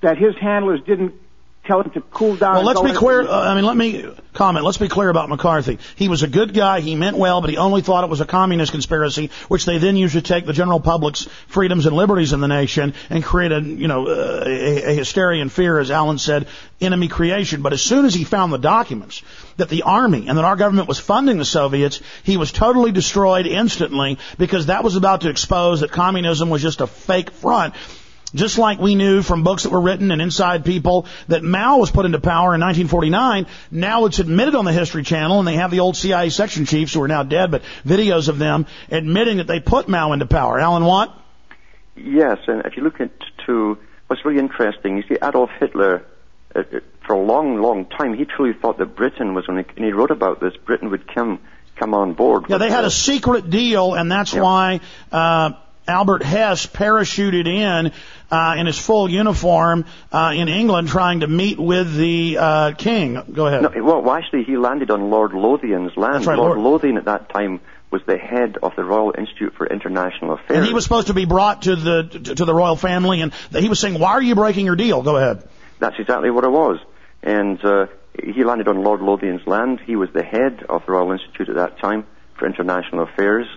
[0.01, 1.13] that his handlers didn't
[1.67, 2.55] tell him to cool down.
[2.55, 3.21] Well, let's be clear.
[3.21, 4.65] Uh, I mean, let me comment.
[4.65, 5.79] Let's be clear about McCarthy.
[5.95, 6.79] He was a good guy.
[6.79, 9.97] He meant well, but he only thought it was a communist conspiracy, which they then
[9.97, 13.61] used to take the general public's freedoms and liberties in the nation and create a,
[13.61, 16.47] you know, uh, a, a hysteria and fear, as Alan said,
[16.79, 17.61] enemy creation.
[17.61, 19.21] But as soon as he found the documents
[19.57, 23.47] that the army and that our government was funding the Soviets, he was totally destroyed
[23.47, 27.73] instantly because that was about to expose that communism was just a fake front.
[28.37, 31.91] Just like we knew from books that were written and inside people that Mao was
[31.91, 35.71] put into power in 1949, now it's admitted on the History Channel, and they have
[35.71, 39.47] the old CIA section chiefs who are now dead, but videos of them admitting that
[39.47, 40.59] they put Mao into power.
[40.59, 41.13] Alan Watt?
[41.95, 46.05] Yes, and if you look into what's really interesting, you see Adolf Hitler,
[46.55, 49.69] uh, uh, for a long, long time, he truly thought that Britain was going to,
[49.75, 51.39] and he wrote about this, Britain would come,
[51.77, 52.45] come on board.
[52.49, 54.81] Yeah, they had a secret deal, and that's why
[55.11, 55.51] uh,
[55.87, 57.91] Albert Hess parachuted in
[58.29, 63.21] uh, in his full uniform uh, in England, trying to meet with the uh, king.
[63.31, 63.61] Go ahead.
[63.63, 66.25] No, well, actually, he landed on Lord Lothian's land.
[66.25, 69.65] Right, Lord, Lord- Lothian at that time was the head of the Royal Institute for
[69.65, 70.57] International Affairs.
[70.57, 72.03] And he was supposed to be brought to the
[72.35, 75.15] to, the royal family, and he was saying, "Why are you breaking your deal?" Go
[75.15, 75.47] ahead.
[75.79, 76.79] That's exactly what it was.
[77.23, 77.87] And uh,
[78.21, 79.79] he landed on Lord Lothian's land.
[79.85, 83.47] He was the head of the Royal Institute at that time for International Affairs.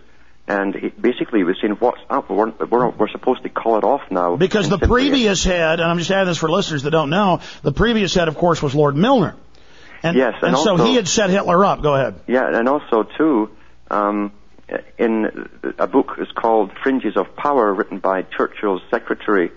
[0.50, 2.28] And he basically was saying, what's up?
[2.28, 4.34] We're, we're, we're supposed to call it off now.
[4.34, 7.70] Because the previous head, and I'm just adding this for listeners that don't know, the
[7.70, 9.36] previous head, of course, was Lord Milner.
[10.02, 11.82] And, Yes, and so also- he had set Hitler up.
[11.82, 12.16] Go ahead.
[12.26, 13.50] Yeah, and also too,
[13.92, 14.32] um,
[14.98, 15.48] in
[15.78, 19.52] a book is called Fringes of Power, written by Churchill's secretary.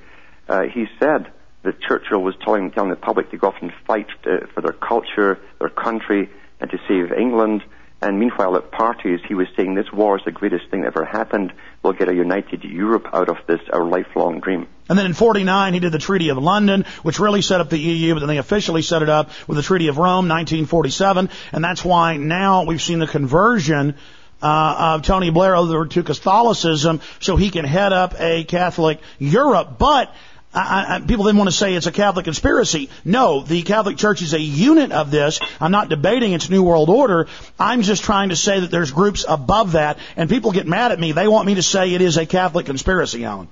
[0.47, 1.31] Uh, he said
[1.63, 4.73] that Churchill was telling telling the public to go off and fight uh, for their
[4.73, 6.29] culture, their country,
[6.59, 7.63] and to save England.
[8.03, 11.05] And meanwhile, at parties, he was saying this war is the greatest thing that ever
[11.05, 11.53] happened.
[11.81, 14.67] We'll get a united Europe out of this, our lifelong dream.
[14.89, 17.79] And then in 49, he did the Treaty of London, which really set up the
[17.79, 21.29] EU, but then they officially set it up with the Treaty of Rome, 1947.
[21.53, 23.95] And that's why now we've seen the conversion
[24.41, 29.77] uh, of Tony Blair over to Catholicism so he can head up a Catholic Europe.
[29.79, 30.13] But
[30.53, 32.89] I, I, people then want to say it's a Catholic conspiracy.
[33.03, 35.39] No, the Catholic Church is a unit of this.
[35.59, 37.27] I'm not debating its New World Order.
[37.59, 40.99] I'm just trying to say that there's groups above that, and people get mad at
[40.99, 41.11] me.
[41.11, 43.47] They want me to say it is a Catholic conspiracy, Alan.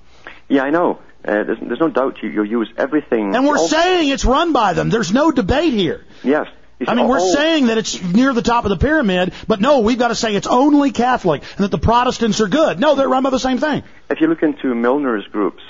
[0.47, 0.99] Yeah, I know.
[1.23, 3.35] Uh, there's, there's no doubt you, you use everything.
[3.35, 4.89] And we're all- saying it's run by them.
[4.89, 6.03] There's no debate here.
[6.23, 6.47] Yes.
[6.87, 9.99] I mean, we're saying that it's near the top of the pyramid, but no, we've
[9.99, 12.79] got to say it's only Catholic and that the Protestants are good.
[12.79, 13.83] No, they're run by the same thing.
[14.09, 15.61] If you look into Milner's groups,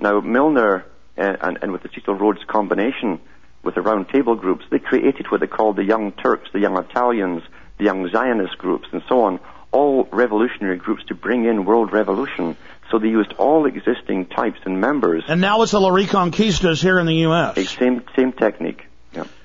[0.00, 0.84] now Milner
[1.16, 3.20] uh, and, and with the Cecil Rhodes combination
[3.62, 6.76] with the Round Table groups, they created what they called the Young Turks, the Young
[6.76, 7.42] Italians,
[7.78, 9.40] the Young Zionist groups, and so on,
[9.72, 12.56] all revolutionary groups to bring in world revolution.
[12.90, 15.24] So they used all existing types and members.
[15.26, 17.70] And now it's the La Reconquistas here in the U.S.
[17.70, 18.86] Same same technique.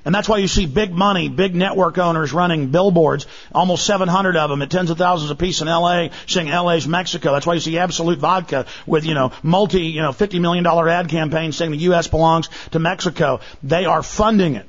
[0.05, 4.49] And that's why you see big money, big network owners running billboards, almost 700 of
[4.49, 7.31] them at tens of thousands apiece in L.A., saying L.A.'s Mexico.
[7.31, 11.09] That's why you see Absolut Vodka with, you know, multi, you know, $50 million ad
[11.09, 12.07] campaigns saying the U.S.
[12.07, 13.41] belongs to Mexico.
[13.61, 14.67] They are funding it.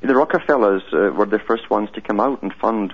[0.00, 2.92] The Rockefellers uh, were the first ones to come out and fund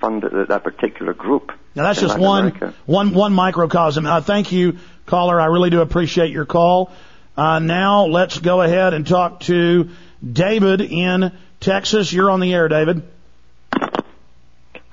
[0.00, 1.52] fund that particular group.
[1.74, 4.04] Now that's just one, one, one microcosm.
[4.04, 5.40] Uh, thank you, caller.
[5.40, 6.90] I really do appreciate your call.
[7.36, 9.90] Uh, now let's go ahead and talk to
[10.30, 12.12] David in Texas.
[12.12, 13.02] You're on the air, David.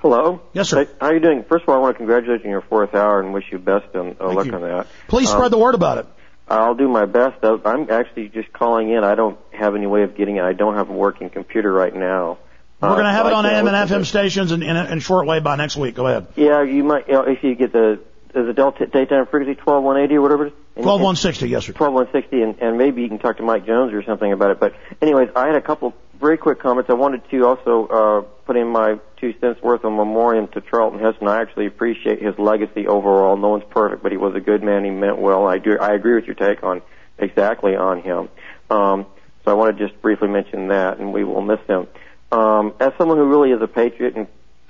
[0.02, 0.42] Hello.
[0.54, 0.88] Yes, sir.
[1.02, 1.44] How are you doing?
[1.44, 3.58] First of all, I want to congratulate you on your fourth hour and wish you
[3.60, 4.54] best on uh, luck you.
[4.54, 4.88] on that.
[5.08, 6.06] Please Um, spread the word about it.
[6.48, 7.44] I'll do my best.
[7.44, 9.04] Uh, I'm actually just calling in.
[9.04, 10.44] I don't have any way of getting it.
[10.44, 12.38] I don't have a working computer right now.
[12.82, 15.00] We're going to Uh, have so it on AM and FM stations in, in, in
[15.02, 15.96] short way by next week.
[15.96, 16.28] Go ahead.
[16.38, 17.08] Yeah, you might.
[17.08, 18.00] You know, if you get the
[18.34, 20.52] is the Delta daytime frequency twelve one eighty or whatever.
[20.80, 20.86] It is?
[20.86, 21.74] 12160, yes, sir.
[21.74, 24.52] Twelve one sixty, and, and maybe you can talk to Mike Jones or something about
[24.52, 24.60] it.
[24.60, 26.90] But anyways, I had a couple very quick comments.
[26.90, 31.00] I wanted to also uh, put in my two cents worth of memoriam to Charlton
[31.00, 31.28] Heston.
[31.28, 33.38] I actually appreciate his legacy overall.
[33.38, 34.84] No one's perfect, but he was a good man.
[34.84, 35.48] He meant well.
[35.48, 35.78] I do.
[35.80, 36.82] I agree with your take on
[37.18, 38.30] exactly on him.
[38.70, 39.06] Um,
[39.46, 41.88] so I want to just briefly mention that, and we will miss him.
[42.32, 44.28] Um, as someone who really is a patriot and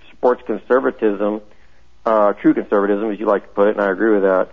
[0.10, 1.42] supports conservatism,
[2.06, 4.50] uh, true conservatism, as you like to put it, and I agree with that.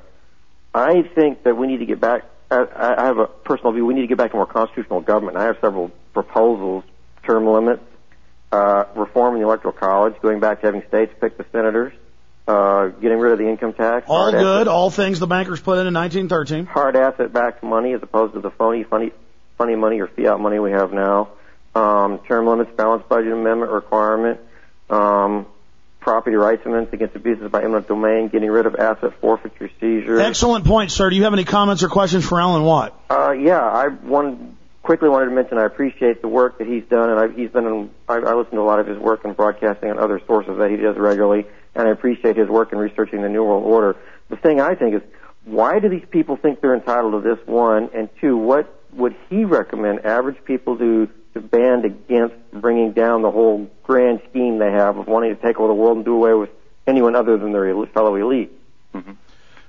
[0.76, 2.24] I think that we need to get back.
[2.50, 3.86] I, I have a personal view.
[3.86, 5.38] We need to get back to more constitutional government.
[5.38, 6.84] I have several proposals:
[7.24, 7.82] term limits,
[8.52, 11.94] uh, reform in the electoral college, going back to having states pick the senators,
[12.46, 14.06] uh, getting rid of the income tax.
[14.08, 16.66] All good, asset- all things the bankers put in in 1913.
[16.66, 19.12] hard asset-backed money as opposed to the phony, funny,
[19.56, 21.30] funny money or fiat money we have now.
[21.74, 24.40] Um, term limits, balanced budget amendment requirement,
[24.88, 25.46] um,
[26.06, 30.20] property rights amendments against abuses by eminent domain, getting rid of asset forfeiture seizure.
[30.20, 31.10] Excellent point, sir.
[31.10, 32.96] Do you have any comments or questions for Alan Watt?
[33.10, 37.10] Uh, yeah, I one quickly wanted to mention I appreciate the work that he's done,
[37.10, 39.32] and I, he's been in, I, I listen to a lot of his work in
[39.32, 41.44] broadcasting and other sources that he does regularly,
[41.74, 43.96] and I appreciate his work in researching the New World Order.
[44.28, 45.02] The thing I think is,
[45.44, 47.44] why do these people think they're entitled to this?
[47.48, 53.20] One, and two, what would he recommend average people do to band against bringing down
[53.20, 56.14] the whole grand scheme they have of wanting to take over the world and do
[56.14, 56.50] away with
[56.86, 58.52] anyone other than their fellow elite?
[58.92, 59.12] hmm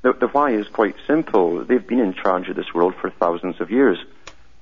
[0.01, 1.65] The, the why is quite simple.
[1.65, 3.97] They've been in charge of this world for thousands of years.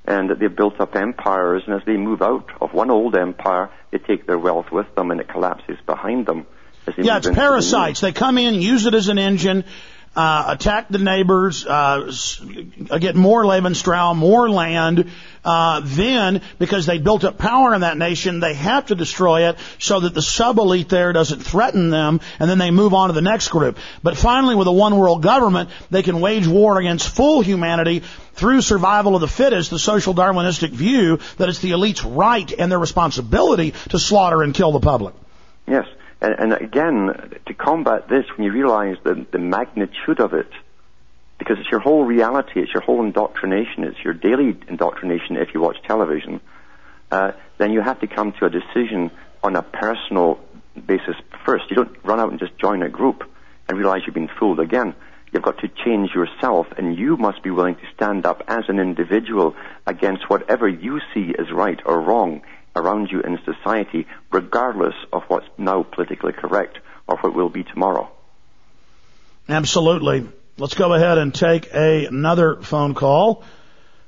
[0.08, 3.98] And they've built up empires, and as they move out of one old empire, they
[3.98, 6.46] take their wealth with them, and it collapses behind them.
[6.98, 8.02] Yeah, it's into the parasites.
[8.02, 9.66] They come in, use it as an engine,
[10.16, 12.12] uh, attack the neighbors, uh,
[13.00, 15.10] get more Lebensraum, more land.
[15.44, 19.58] Uh, then, because they built up power in that nation, they have to destroy it
[19.78, 23.22] so that the sub-elite there doesn't threaten them, and then they move on to the
[23.22, 23.78] next group.
[24.02, 28.02] But finally, with a one-world government, they can wage war against full humanity
[28.34, 32.72] through survival of the fittest, the social Darwinistic view that it's the elite's right and
[32.72, 35.14] their responsibility to slaughter and kill the public.
[35.68, 35.86] Yes,
[36.26, 40.50] and, and again, to combat this, when you realize the, the magnitude of it,
[41.38, 45.62] because it's your whole reality, it's your whole indoctrination, it's your daily indoctrination if you
[45.62, 46.42] watch television,
[47.12, 49.12] uh, then you have to come to a decision
[49.44, 50.40] on a personal
[50.88, 51.16] basis
[51.46, 51.66] first.
[51.70, 53.24] You don't run out and just join a group
[53.70, 54.96] and realize you've been fooled again.
[55.32, 58.80] You've got to change yourself, and you must be willing to stand up as an
[58.80, 59.56] individual
[59.86, 62.42] against whatever you see as right or wrong
[62.76, 68.10] around you in society, regardless of what's now politically correct or what will be tomorrow.
[69.48, 70.28] Absolutely.
[70.58, 73.44] Let's go ahead and take a, another phone call.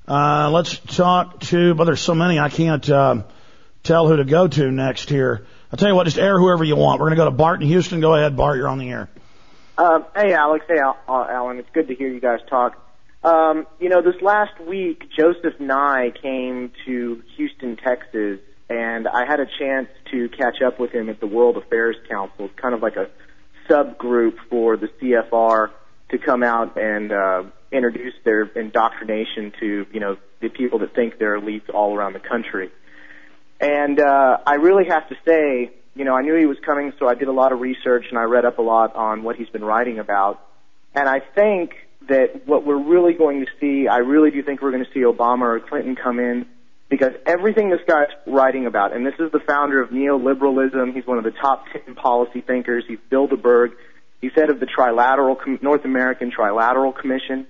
[0.07, 3.23] Uh, let's talk to, but there's so many I can't uh,
[3.83, 5.45] tell who to go to next here.
[5.71, 7.01] I'll tell you what, just air whoever you want.
[7.01, 7.99] We're going to go to Bart in Houston.
[7.99, 8.57] Go ahead, Bart.
[8.57, 9.09] You're on the air.
[9.77, 10.65] Um, hey, Alex.
[10.67, 11.57] Hey, Al- uh, Alan.
[11.57, 12.81] It's good to hear you guys talk.
[13.23, 18.39] Um, you know, this last week, Joseph Nye came to Houston, Texas,
[18.69, 22.49] and I had a chance to catch up with him at the World Affairs Council.
[22.61, 23.09] Kind of like a
[23.69, 25.69] subgroup for the CFR
[26.09, 31.17] to come out and uh, introduce their indoctrination to, you know, the people that think
[31.17, 32.69] they're elites all around the country.
[33.59, 37.07] And uh, I really have to say, you know, I knew he was coming, so
[37.07, 39.49] I did a lot of research and I read up a lot on what he's
[39.49, 40.41] been writing about.
[40.93, 41.71] And I think
[42.07, 45.01] that what we're really going to see, I really do think we're going to see
[45.01, 46.45] Obama or Clinton come in
[46.89, 51.17] because everything this guy's writing about, and this is the founder of neoliberalism, he's one
[51.17, 53.73] of the top 10 policy thinkers, he's Bilderberg,
[54.21, 57.45] he's head of the Trilateral, Com- North American Trilateral Commission.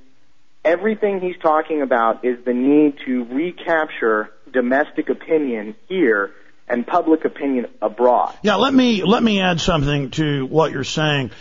[0.66, 6.32] Everything he's talking about is the need to recapture domestic opinion here
[6.68, 8.36] and public opinion abroad.
[8.42, 11.32] Yeah, let me let me add something to what you're saying.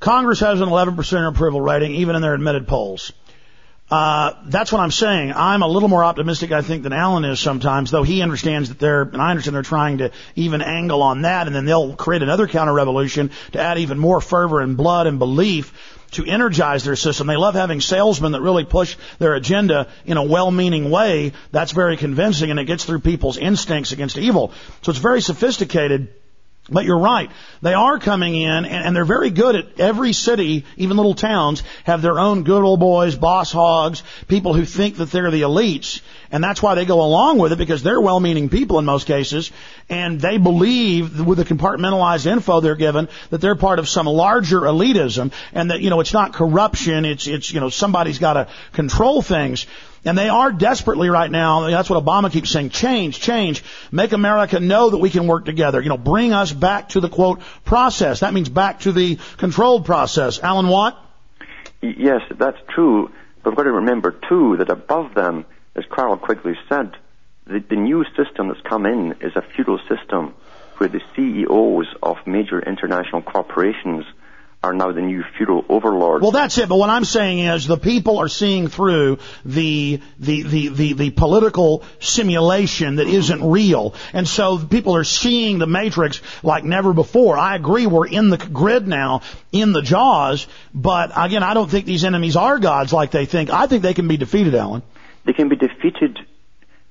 [0.00, 3.12] Congress has an 11% approval rating, even in their admitted polls.
[3.88, 5.32] Uh, that's what I'm saying.
[5.32, 8.80] I'm a little more optimistic, I think, than Alan is sometimes, though he understands that
[8.80, 12.22] they're, and I understand they're trying to even angle on that, and then they'll create
[12.22, 15.72] another counter revolution to add even more fervor and blood and belief
[16.12, 17.28] to energize their system.
[17.28, 21.32] They love having salesmen that really push their agenda in a well-meaning way.
[21.52, 24.52] That's very convincing, and it gets through people's instincts against evil.
[24.82, 26.12] So it's very sophisticated.
[26.68, 27.30] But you're right.
[27.62, 31.62] They are coming in and, and they're very good at every city, even little towns,
[31.84, 36.00] have their own good old boys, boss hogs, people who think that they're the elites.
[36.32, 39.52] And that's why they go along with it because they're well-meaning people in most cases.
[39.88, 44.62] And they believe with the compartmentalized info they're given that they're part of some larger
[44.62, 47.04] elitism and that, you know, it's not corruption.
[47.04, 49.66] It's, it's, you know, somebody's got to control things.
[50.06, 54.60] And they are desperately right now, that's what Obama keeps saying, change, change, make America
[54.60, 55.80] know that we can work together.
[55.80, 58.20] You know, bring us back to the quote process.
[58.20, 60.38] That means back to the controlled process.
[60.38, 60.96] Alan Watt?
[61.82, 63.10] Yes, that's true.
[63.42, 65.44] But we've got to remember, too, that above them,
[65.74, 66.92] as Carroll Quigley said,
[67.46, 70.34] the, the new system that's come in is a feudal system
[70.76, 74.04] where the CEOs of major international corporations
[74.66, 76.22] are now the new feudal overlords.
[76.22, 76.68] Well, that's it.
[76.68, 81.10] But what I'm saying is the people are seeing through the, the, the, the, the
[81.10, 83.94] political simulation that isn't real.
[84.12, 87.38] And so people are seeing the matrix like never before.
[87.38, 90.48] I agree we're in the grid now, in the jaws.
[90.74, 93.50] But again, I don't think these enemies are gods like they think.
[93.50, 94.82] I think they can be defeated, Alan.
[95.24, 96.18] They can be defeated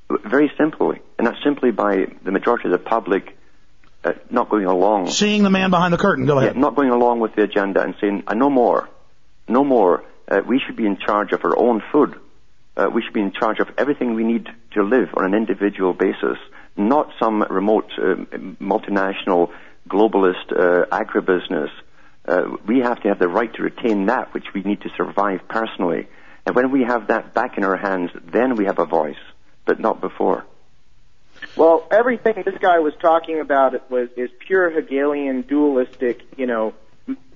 [0.09, 3.37] very simply, and that's simply by the majority of the public
[4.05, 5.09] uh, not going along.
[5.09, 6.25] Seeing the man behind the curtain.
[6.25, 6.55] Go ahead.
[6.55, 8.87] Yeah, not going along with the agenda and saying, uh, no more,
[9.47, 10.03] no more.
[10.27, 12.15] Uh, we should be in charge of our own food.
[12.77, 15.93] Uh, we should be in charge of everything we need to live on an individual
[15.93, 16.37] basis,
[16.77, 18.15] not some remote uh,
[18.61, 19.51] multinational
[19.89, 21.69] globalist uh, agribusiness.
[22.27, 25.41] Uh, we have to have the right to retain that which we need to survive
[25.47, 26.07] personally.
[26.45, 29.15] And when we have that back in our hands, then we have a voice.
[29.65, 30.45] but not before.
[31.55, 36.73] Well, everything this guy was talking about was is pure Hegelian dualistic, you know,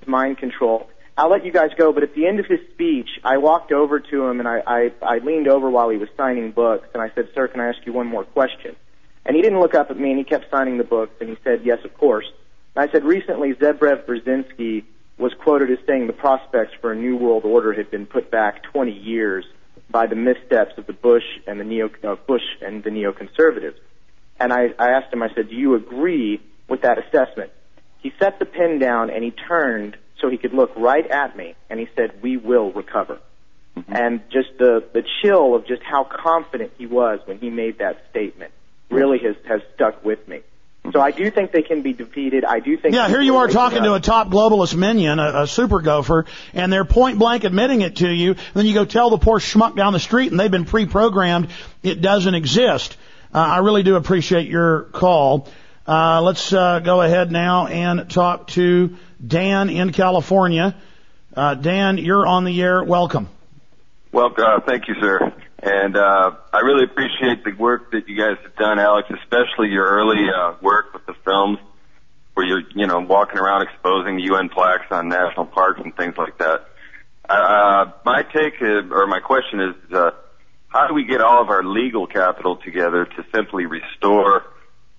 [0.06, 0.90] mind control.
[1.18, 4.00] I'll let you guys go, but at the end of his speech, I walked over
[4.00, 7.12] to him and I, I, I leaned over while he was signing books and I
[7.14, 8.76] said, "Sir, can I ask you one more question?"
[9.26, 11.38] And he didn't look up at me and he kept signing the books and he
[11.44, 12.26] said, "Yes, of course."
[12.76, 14.84] And I said, "Recently, Zbigniew Brzezinski
[15.18, 18.64] was quoted as saying the prospects for a new world order had been put back
[18.64, 19.46] 20 years
[19.90, 23.76] by the missteps of the Bush and the neo uh, Bush and the neoconservatives."
[24.40, 27.52] And I, I asked him, I said, "Do you agree with that assessment?"
[28.00, 31.56] He set the pen down and he turned so he could look right at me
[31.70, 33.20] and he said, "We will recover."
[33.78, 33.96] Mm-hmm.
[33.96, 38.04] And just the the chill of just how confident he was when he made that
[38.10, 38.52] statement
[38.90, 40.42] really has has stuck with me.
[40.92, 42.44] So I do think they can be defeated.
[42.44, 42.96] I do think.
[42.96, 46.74] Yeah, here you are talking to a top globalist minion, a, a super gopher, and
[46.74, 48.36] they're point blank admitting it to you.
[48.54, 51.50] Then you go tell the poor schmuck down the street, and they've been pre-programmed.
[51.84, 52.98] It doesn't exist.
[53.34, 55.48] Uh, I really do appreciate your call.
[55.88, 60.76] Uh, let's uh, go ahead now and talk to Dan in California.
[61.36, 62.84] Uh, Dan, you're on the air.
[62.84, 63.30] Welcome.
[64.12, 65.32] Well, uh, thank you, sir.
[65.62, 69.86] And uh, I really appreciate the work that you guys have done, Alex, especially your
[69.86, 71.60] early uh, work with the films,
[72.34, 76.16] where you're, you know, walking around exposing the UN plaques on national parks and things
[76.18, 76.68] like that.
[77.28, 80.12] Uh, my take is, or my question is, uh,
[80.70, 84.46] how do we get all of our legal capital together to simply restore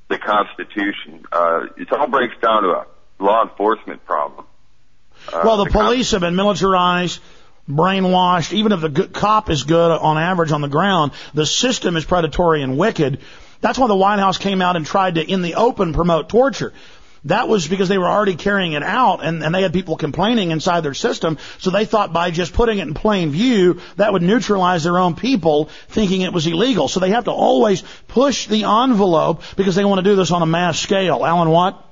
[0.09, 1.25] the Constitution?
[1.33, 2.87] Uh, it all breaks down to a
[3.21, 4.47] law enforcement problem.
[5.33, 7.21] Uh, well, the police have been militarized,
[7.69, 8.53] brainwashed.
[8.53, 12.05] Even if the good cop is good on average on the ground, the system is
[12.05, 13.21] predatory and wicked.
[13.61, 16.73] That's why the White House came out and tried to, in the open, promote torture.
[17.25, 20.53] That was because they were already carrying it out and, and they had people complaining
[20.53, 21.37] inside their system.
[21.59, 25.15] So they thought by just putting it in plain view, that would neutralize their own
[25.15, 26.89] people thinking it was illegal.
[26.89, 30.41] So they have to always push the envelope because they want to do this on
[30.41, 31.25] a mass scale.
[31.25, 31.87] Alan Watt?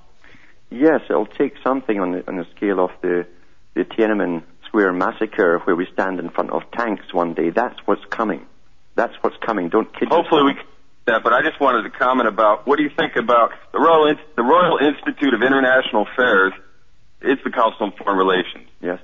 [0.71, 3.27] Yes, it'll take something on the, on the scale of the,
[3.75, 7.51] the Tiananmen Square massacre where we stand in front of tanks one day.
[7.51, 8.47] That's what's coming.
[8.95, 9.69] That's what's coming.
[9.69, 10.67] Don't kid Hopefully we yourself.
[10.67, 10.78] can do
[11.09, 14.07] that, but I just wanted to comment about what do you think about the Royal,
[14.07, 16.53] In- the Royal Institute of International Affairs?
[17.21, 18.69] It's the Council on Foreign Relations.
[18.81, 19.01] Yes.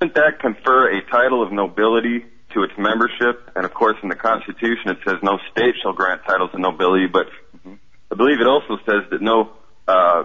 [0.00, 3.50] Doesn't that confer a title of nobility to its membership?
[3.56, 7.06] And of course, in the Constitution, it says no state shall grant titles of nobility,
[7.06, 7.26] but
[7.66, 9.50] I believe it also says that no
[9.88, 10.24] uh,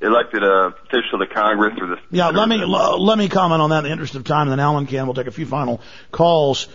[0.00, 3.70] elected uh, official to Congress or the Yeah, let me l- let me comment on
[3.70, 5.06] that in the interest of time, and then Alan can.
[5.06, 6.68] We'll take a few final calls.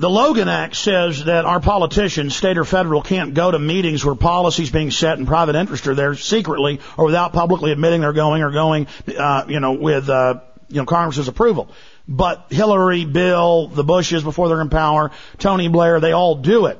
[0.00, 4.14] The Logan Act says that our politicians, state or federal, can't go to meetings where
[4.14, 8.40] policies being set and private interest are there secretly or without publicly admitting they're going
[8.40, 10.40] or going, uh, you know, with uh,
[10.70, 11.68] you know Congress's approval.
[12.08, 16.78] But Hillary, Bill, the Bushes before they're in power, Tony Blair, they all do it.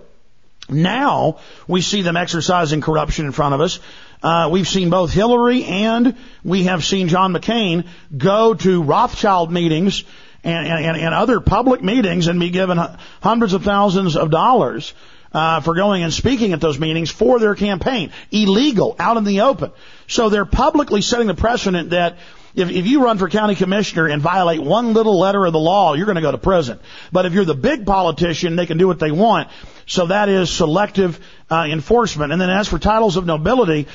[0.71, 3.81] Now we see them exercising corruption in front of us.
[4.23, 10.05] Uh, we've seen both Hillary and we have seen John McCain go to Rothschild meetings
[10.45, 12.79] and, and, and other public meetings and be given
[13.21, 14.95] hundreds of thousands of dollars
[15.33, 18.13] uh, for going and speaking at those meetings for their campaign.
[18.31, 19.73] Illegal, out in the open.
[20.09, 22.19] So they're publicly setting the precedent that
[22.55, 25.95] if, if you run for county commissioner and violate one little letter of the law,
[25.95, 26.81] you're going to go to prison.
[27.13, 29.49] But if you're the big politician, they can do what they want.
[29.87, 32.33] So that is selective uh, enforcement.
[32.33, 33.87] And then as for titles of nobility,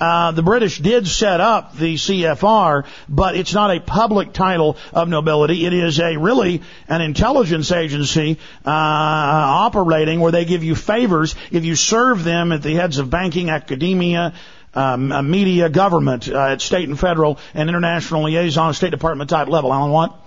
[0.00, 5.08] uh, the British did set up the CFR, but it's not a public title of
[5.08, 5.64] nobility.
[5.64, 11.64] It is a really an intelligence agency uh, operating where they give you favors if
[11.64, 14.34] you serve them at the heads of banking, academia,
[14.74, 19.48] um, uh, media, government, uh, at state and federal and international liaison, State Department type
[19.48, 19.72] level.
[19.72, 20.20] Alan Watt?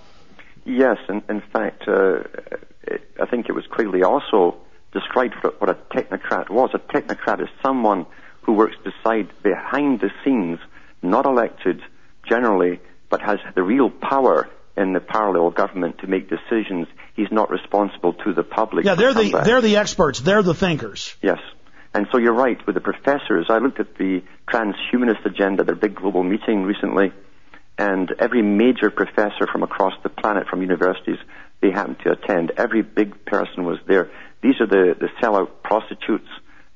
[0.64, 2.20] Yes, in, in fact, uh,
[3.20, 4.56] I think it was clearly also
[4.92, 6.70] described what a technocrat was.
[6.72, 8.06] A technocrat is someone
[8.48, 10.58] who works beside, behind the scenes,
[11.02, 11.82] not elected
[12.26, 12.80] generally,
[13.10, 16.86] but has the real power in the parallel government to make decisions.
[17.14, 18.86] He's not responsible to the public.
[18.86, 20.20] Yeah, they're the they're the experts.
[20.20, 21.14] They're the thinkers.
[21.20, 21.40] Yes.
[21.92, 23.48] And so you're right with the professors.
[23.50, 27.12] I looked at the transhumanist agenda, their big global meeting recently,
[27.76, 31.18] and every major professor from across the planet from universities
[31.60, 32.52] they happened to attend.
[32.56, 34.10] Every big person was there.
[34.42, 36.28] These are the, the sellout prostitutes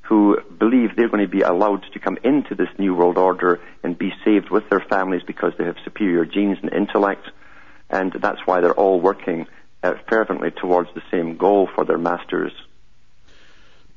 [0.02, 3.96] who believe they're going to be allowed to come into this new world order and
[3.96, 7.26] be saved with their families because they have superior genes and intellect.
[7.88, 9.46] And that's why they're all working
[9.82, 12.52] uh, fervently towards the same goal for their masters.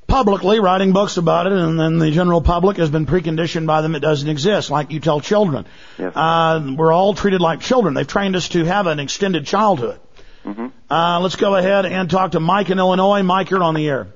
[0.07, 3.95] Publicly writing books about it, and then the general public has been preconditioned by them
[3.95, 5.65] it doesn't exist, like you tell children.
[5.97, 7.95] Uh, we're all treated like children.
[7.95, 9.99] They've trained us to have an extended childhood.
[10.45, 10.67] Mm-hmm.
[10.93, 13.23] Uh, let's go ahead and talk to Mike in Illinois.
[13.23, 14.07] Mike, you're on the air.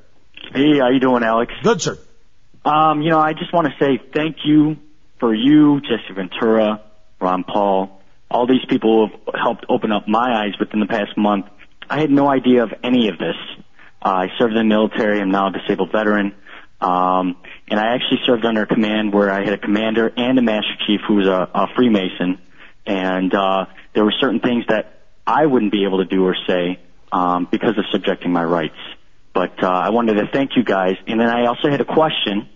[0.54, 1.54] Hey, how you doing, Alex?
[1.62, 2.00] Good, sir.
[2.66, 4.78] Um, you know, I just want to say thank you
[5.20, 6.82] for you, Jesse Ventura,
[7.22, 11.16] Ron Paul, all these people who have helped open up my eyes within the past
[11.18, 11.46] month.
[11.88, 13.36] I had no idea of any of this.
[14.04, 15.22] Uh, I served in the military.
[15.22, 16.34] I'm now a disabled veteran.
[16.82, 17.36] Um,
[17.68, 20.74] and I actually served under a command where I had a commander and a master
[20.88, 22.40] chief who was a, a Freemason.
[22.88, 26.80] And, uh, there were certain things that I wouldn't be able to do or say,
[27.12, 28.78] um, because of subjecting my rights.
[29.34, 30.96] But, uh, I wanted to thank you guys.
[31.08, 32.50] And then I also had a question.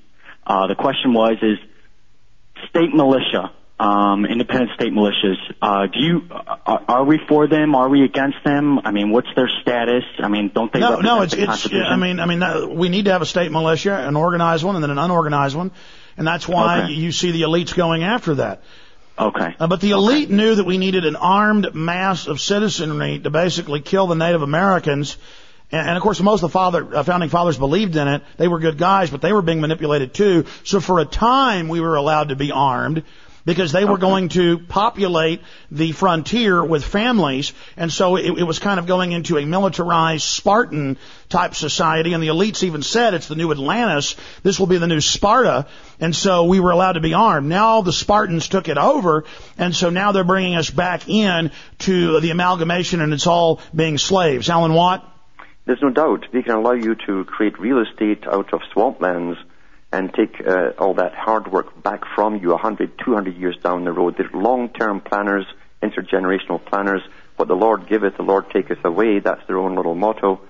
[0.45, 1.57] Uh, the question was, is
[2.69, 7.75] state militia, um, independent state militias, uh, do you, are, are we for them?
[7.75, 8.79] Are we against them?
[8.79, 10.03] I mean, what's their status?
[10.19, 11.73] I mean, don't they No, no, it's the it's.
[11.73, 14.83] I mean, I mean, we need to have a state militia, an organized one, and
[14.83, 15.71] then an unorganized one,
[16.17, 16.93] and that's why Okay.
[16.93, 18.63] you see the elites going after that.
[19.17, 19.55] Okay.
[19.59, 23.79] Uh, but the elite knew that we needed an armed mass of citizenry to basically
[23.81, 25.17] kill the Native Americans.
[25.73, 28.21] And, and of course, most of the father, uh, founding fathers believed in it.
[28.37, 30.45] They were good guys, but they were being manipulated too.
[30.63, 33.03] So for a time, we were allowed to be armed
[33.45, 37.51] because they were going to populate the frontier with families.
[37.75, 40.97] And so it, it was kind of going into a militarized Spartan
[41.27, 42.13] type society.
[42.13, 44.15] And the elites even said it's the new Atlantis.
[44.43, 45.67] This will be the new Sparta.
[45.99, 47.49] And so we were allowed to be armed.
[47.49, 49.25] Now the Spartans took it over.
[49.57, 53.97] And so now they're bringing us back in to the amalgamation and it's all being
[53.97, 54.49] slaves.
[54.49, 55.09] Alan Watt?
[55.65, 59.37] There's no doubt they can allow you to create real estate out of swamplands
[59.93, 63.93] and take uh, all that hard work back from you 100, 200 years down the
[63.93, 64.15] road.
[64.17, 65.45] They're long-term planners,
[65.81, 67.01] intergenerational planners.
[67.37, 69.19] What the Lord giveth, the Lord taketh away.
[69.19, 70.41] That's their own little motto,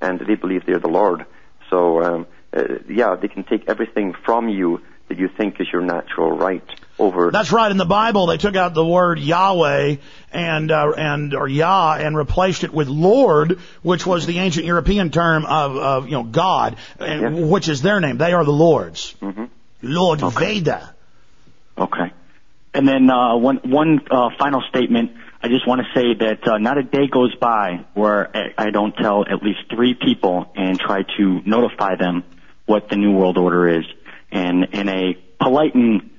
[0.00, 1.26] and they believe they're the Lord.
[1.68, 5.82] So, um, uh, yeah, they can take everything from you that you think is your
[5.82, 6.68] natural right
[7.00, 7.30] over.
[7.30, 7.70] That's right.
[7.70, 9.96] In the Bible, they took out the word Yahweh
[10.30, 15.10] and uh, and or Yah and replaced it with Lord, which was the ancient European
[15.10, 18.18] term of, of you know God, and, which is their name.
[18.18, 19.14] They are the Lords.
[19.20, 19.44] Mm-hmm.
[19.82, 20.94] Lord Veda.
[21.76, 22.12] Okay.
[22.74, 25.12] And then uh, one one uh, final statement.
[25.42, 28.94] I just want to say that uh, not a day goes by where I don't
[28.94, 32.24] tell at least three people and try to notify them
[32.66, 33.86] what the New World Order is,
[34.30, 36.09] and in a polite and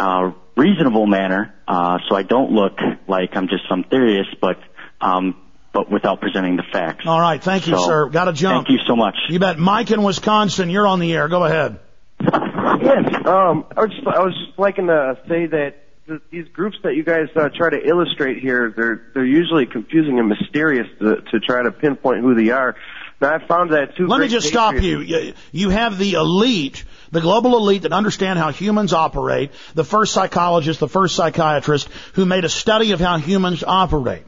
[0.00, 4.58] uh, reasonable manner, uh, so I don't look like I'm just some theorist, but
[5.00, 5.36] um,
[5.72, 7.04] but without presenting the facts.
[7.06, 7.42] All right.
[7.42, 8.08] Thank you, So, sir.
[8.08, 8.66] Got to jump.
[8.66, 9.14] Thank you so much.
[9.28, 9.58] You bet.
[9.58, 11.28] Mike in Wisconsin, you're on the air.
[11.28, 11.78] Go ahead.
[12.20, 15.74] Yes, um, I was just, I was just liking to say that
[16.06, 20.18] th- these groups that you guys uh, try to illustrate here, they're they're usually confusing
[20.18, 22.74] and mysterious to, to try to pinpoint who they are.
[23.20, 24.06] Now I found that two.
[24.06, 25.00] Let me just stop you.
[25.00, 30.12] You- You have the elite, the global elite that understand how humans operate, the first
[30.14, 34.22] psychologist, the first psychiatrist who made a study of how humans operate.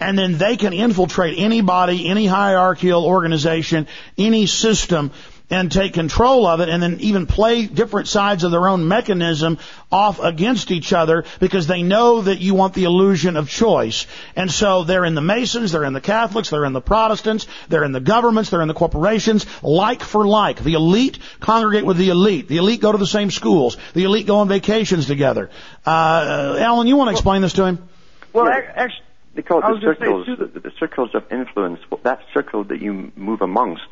[0.00, 3.86] And then they can infiltrate anybody, any hierarchical organization,
[4.18, 5.12] any system,
[5.50, 9.58] and take control of it and then even play different sides of their own mechanism
[9.90, 14.06] off against each other because they know that you want the illusion of choice.
[14.34, 17.84] And so they're in the Masons, they're in the Catholics, they're in the Protestants, they're
[17.84, 20.62] in the governments, they're in the corporations, like for like.
[20.62, 22.48] The elite congregate with the elite.
[22.48, 23.76] The elite go to the same schools.
[23.94, 25.50] The elite go on vacations together.
[25.84, 27.88] Uh, Alan, you want to explain this to him?
[28.32, 31.30] Well, ac- actually, They call it the was gonna say, circles, the, the circles of
[31.30, 31.80] influence.
[32.02, 33.84] That circle that you move amongst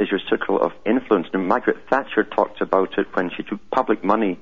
[0.00, 1.28] is your circle of influence.
[1.32, 4.38] And Margaret Thatcher talked about it when she took public money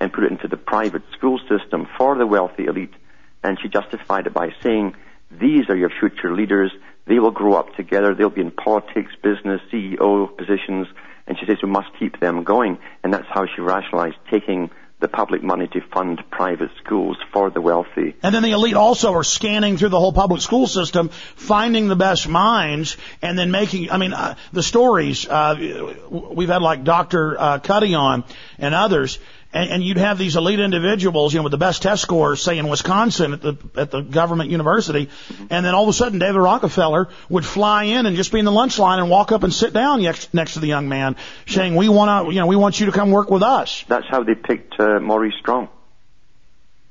[0.00, 2.94] and put it into the private school system for the wealthy elite,
[3.42, 4.94] and she justified it by saying,
[5.30, 6.72] "These are your future leaders.
[7.06, 8.14] They will grow up together.
[8.14, 10.86] They'll be in politics, business, CEO positions."
[11.26, 14.70] And she says we must keep them going, and that's how she rationalized taking
[15.00, 18.14] the public money to fund private schools for the wealthy.
[18.22, 21.96] And then the elite also are scanning through the whole public school system, finding the
[21.96, 27.40] best minds, and then making, I mean, uh, the stories, uh, we've had like Dr.
[27.40, 28.24] Uh, Cuddy on
[28.58, 29.18] and others,
[29.52, 32.58] and, and you'd have these elite individuals, you know, with the best test scores, say
[32.58, 35.08] in Wisconsin at the, at the government university,
[35.50, 38.44] and then all of a sudden David Rockefeller would fly in and just be in
[38.44, 41.16] the lunch line and walk up and sit down next, next to the young man,
[41.46, 43.84] saying, we want to, you know, we want you to come work with us.
[43.88, 45.68] That's how they picked uh, Maurice Strong.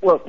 [0.02, 0.22] Well,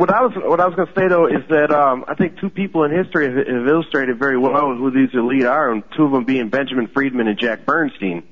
[0.00, 2.38] what I was what I was going to say though is that um, I think
[2.38, 6.04] two people in history have, have illustrated very well who these elite are, and two
[6.04, 8.22] of them being Benjamin Freedman and Jack Bernstein,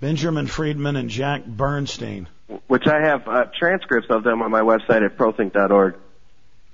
[0.00, 2.28] Benjamin Freedman and Jack Bernstein.
[2.66, 5.96] which I have uh, transcripts of them on my website at prothink.org.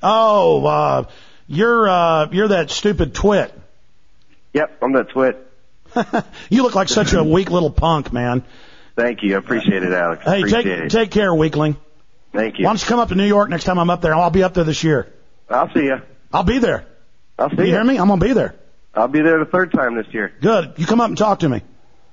[0.02, 1.04] Oh, uh,
[1.46, 3.52] you're uh, you're that stupid twit.
[4.52, 5.48] Yep, I'm that twit.
[6.50, 8.42] You look like such a weak little punk, man.
[8.96, 10.24] Thank you, I appreciate it, Alex.
[10.24, 10.90] Hey, appreciate take it.
[10.90, 11.76] take care, weakling.
[12.32, 12.64] Thank you.
[12.64, 14.14] Why don't you come up to New York next time I'm up there?
[14.14, 15.12] I'll be up there this year.
[15.48, 15.96] I'll see you.
[16.32, 16.86] I'll be there.
[17.38, 17.72] I'll see you you.
[17.72, 17.98] hear me?
[17.98, 18.54] I'm gonna be there.
[18.94, 20.32] I'll be there the third time this year.
[20.40, 20.74] Good.
[20.76, 21.62] You come up and talk to me.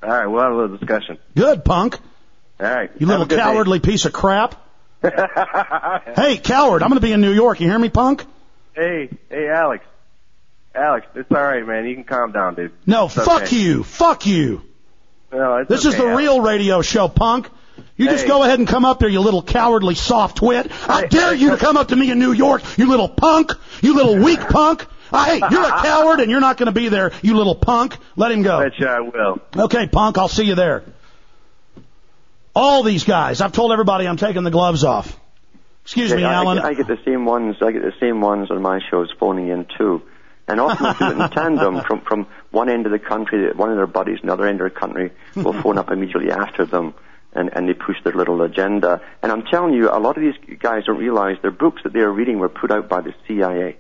[0.01, 1.17] All right, we'll have a little discussion.
[1.35, 1.97] Good, punk.
[2.59, 2.89] All right.
[2.99, 3.41] You little good day.
[3.41, 4.55] cowardly piece of crap.
[5.01, 7.59] hey, coward, I'm going to be in New York.
[7.59, 8.25] You hear me, punk?
[8.75, 9.85] Hey, hey, Alex.
[10.75, 11.85] Alex, it's all right, man.
[11.85, 12.71] You can calm down, dude.
[12.85, 13.55] No, It's fuck okay.
[13.57, 13.83] you.
[13.83, 14.61] Fuck you.
[15.31, 16.17] No, This is the Alex.
[16.17, 17.49] real radio show, punk.
[17.97, 20.71] You just go ahead and come up there, you little cowardly soft twit.
[20.89, 23.51] I dare you to come up to me in New York, you little punk.
[23.81, 24.85] You little weak punk.
[25.11, 27.97] Uh, hey, you're a coward and you're not going to be there, you little punk.
[28.15, 28.59] Let him go.
[28.59, 29.41] Bet you I will.
[29.55, 30.83] Okay, punk, I'll see you there.
[32.55, 35.17] All these guys, I've told everybody I'm taking the gloves off.
[35.83, 36.59] Excuse me, Yeah, I, Alan.
[36.59, 37.55] I, get the same ones.
[37.61, 40.03] I get the same ones on my shows phoning in too,
[40.47, 43.51] and often we do it in tandem from from one end of the country.
[43.53, 46.93] One of their buddies, another end of the country, will phone up immediately after them,
[47.33, 49.01] and and they push their little agenda.
[49.23, 52.01] And I'm telling you, a lot of these guys don't realize their books that they
[52.01, 53.77] are reading were put out by the CIA.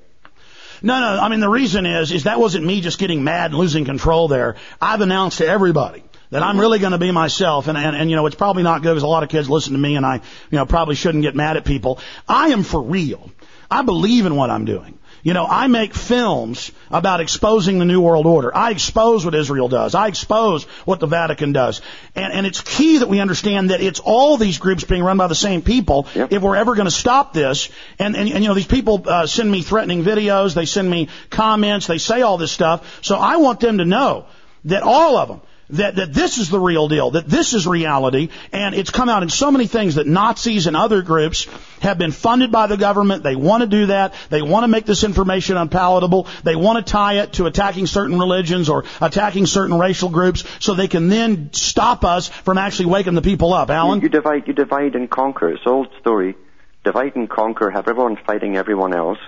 [0.81, 1.21] No, no.
[1.21, 4.27] I mean, the reason is, is that wasn't me just getting mad and losing control
[4.27, 4.55] there.
[4.81, 8.15] I've announced to everybody that I'm really going to be myself, and, and and you
[8.15, 10.15] know, it's probably not good because a lot of kids listen to me, and I,
[10.15, 11.99] you know, probably shouldn't get mad at people.
[12.27, 13.31] I am for real.
[13.71, 14.98] I believe in what I'm doing.
[15.21, 18.55] You know, I make films about exposing the New World Order.
[18.55, 19.95] I expose what Israel does.
[19.95, 21.81] I expose what the Vatican does.
[22.15, 25.27] And, and it's key that we understand that it's all these groups being run by
[25.27, 27.69] the same people if we're ever going to stop this.
[27.97, 30.53] And, and, and, you know, these people uh, send me threatening videos.
[30.53, 31.87] They send me comments.
[31.87, 33.03] They say all this stuff.
[33.03, 34.25] So I want them to know
[34.65, 35.41] that all of them,
[35.71, 39.23] that, that this is the real deal, that this is reality, and it's come out
[39.23, 41.47] in so many things that Nazis and other groups
[41.81, 43.23] have been funded by the government.
[43.23, 44.13] They want to do that.
[44.29, 46.27] They want to make this information unpalatable.
[46.43, 50.73] They want to tie it to attacking certain religions or attacking certain racial groups so
[50.73, 53.69] they can then stop us from actually waking the people up.
[53.69, 54.01] Alan?
[54.01, 55.49] You, divide, you divide and conquer.
[55.49, 56.35] It's an old story.
[56.83, 57.69] Divide and conquer.
[57.69, 59.19] Have everyone fighting everyone else.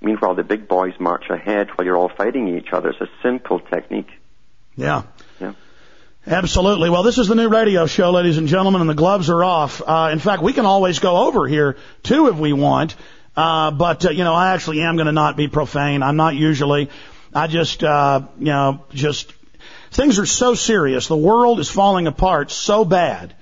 [0.00, 2.88] Meanwhile, the big boys march ahead while you're all fighting each other.
[2.90, 4.08] It's a simple technique.
[4.76, 5.02] Yeah.
[6.26, 6.90] Absolutely.
[6.90, 9.80] Well, this is the new radio show, ladies and gentlemen, and the gloves are off.
[9.80, 12.94] Uh, in fact, we can always go over here too if we want.
[13.34, 16.02] Uh, but uh, you know, I actually am going to not be profane.
[16.02, 16.90] I'm not usually.
[17.34, 19.32] I just, uh, you know, just
[19.92, 21.06] things are so serious.
[21.06, 23.34] The world is falling apart so bad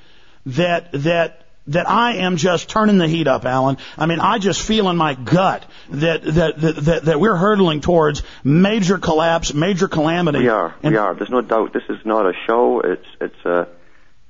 [0.46, 3.78] that that that I am just turning the heat up, Alan.
[3.96, 7.80] I mean, I just feel in my gut that that that, that, that we're hurtling
[7.80, 10.40] towards major collapse, major calamity.
[10.40, 10.74] We are.
[10.82, 11.14] we are.
[11.14, 11.72] There's no doubt.
[11.72, 12.80] This is not a show.
[12.80, 13.68] It's it's a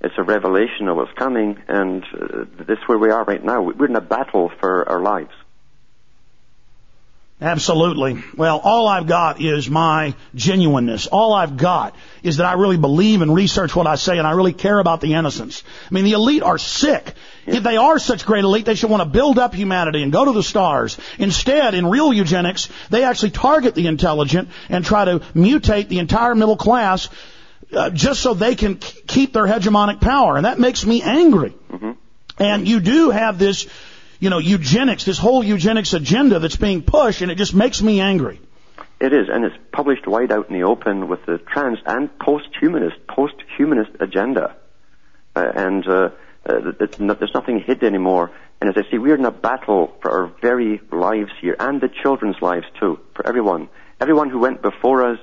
[0.01, 3.62] it's a revelation of what's coming, and uh, this is where we are right now.
[3.62, 5.32] We're in a battle for our lives.
[7.41, 8.20] Absolutely.
[8.36, 11.07] Well, all I've got is my genuineness.
[11.07, 14.32] All I've got is that I really believe and research what I say and I
[14.32, 15.62] really care about the innocents.
[15.89, 17.14] I mean, the elite are sick.
[17.47, 20.24] If they are such great elite, they should want to build up humanity and go
[20.24, 20.99] to the stars.
[21.18, 26.34] Instead, in real eugenics, they actually target the intelligent and try to mutate the entire
[26.34, 27.09] middle class
[27.72, 30.36] uh, just so they can keep their hegemonic power.
[30.36, 31.55] And that makes me angry.
[32.39, 33.68] And you do have this
[34.21, 38.01] you know, eugenics, this whole eugenics agenda that's being pushed, and it just makes me
[38.01, 38.41] angry.
[39.01, 43.07] It is, and it's published wide out in the open with the trans and post-humanist,
[43.07, 44.57] post-humanist agenda.
[45.37, 46.11] Uh, and uh,
[46.49, 48.33] uh, it's not, there's nothing hid anymore.
[48.61, 51.89] And as I say, we're in a battle for our very lives here, and the
[51.89, 53.69] children's lives too, for everyone.
[54.01, 55.21] Everyone who went before us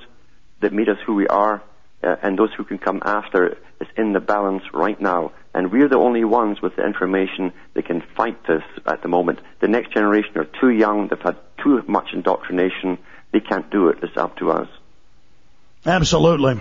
[0.60, 1.62] that made us who we are,
[2.02, 5.32] uh, and those who can come after, is in the balance right now.
[5.56, 9.38] And we're the only ones with the information that can fight this at the moment.
[9.60, 12.98] The next generation are too young, they've had too much indoctrination,
[13.32, 14.00] they can't do it.
[14.02, 14.68] It's up to us.
[15.86, 16.60] Absolutely.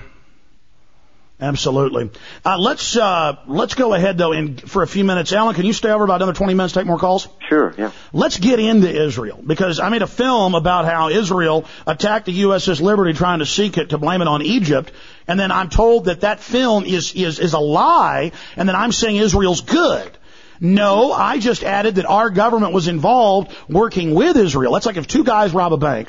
[1.39, 2.11] Absolutely.
[2.45, 5.33] Uh, let's uh, let's go ahead though, in for a few minutes.
[5.33, 6.73] Alan, can you stay over about another twenty minutes?
[6.73, 7.27] Take more calls.
[7.49, 7.73] Sure.
[7.77, 7.91] Yeah.
[8.13, 12.79] Let's get into Israel because I made a film about how Israel attacked the USS
[12.79, 14.93] Liberty, trying to seek it to blame it on Egypt,
[15.27, 18.93] and then I'm told that that film is is is a lie, and then I'm
[18.93, 20.17] saying Israel's good.
[20.61, 24.71] No, I just added that our government was involved working with Israel.
[24.71, 26.07] That's like if two guys rob a bank,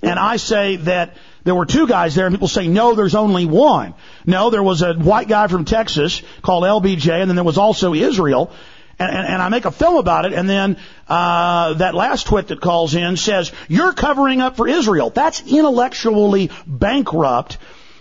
[0.00, 3.44] and I say that there were two guys there, and people say, no, there's only
[3.44, 3.94] one.
[4.26, 7.92] No, there was a white guy from Texas called LBJ, and then there was also
[7.92, 8.50] Israel.
[8.98, 12.48] And, and, and I make a film about it, and then uh, that last twit
[12.48, 15.10] that calls in says, you're covering up for Israel.
[15.10, 17.58] That's intellectually bankrupt.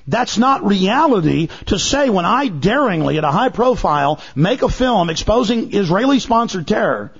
[0.07, 5.09] That's not reality to say when I daringly, at a high profile, make a film
[5.09, 7.11] exposing Israeli sponsored terror,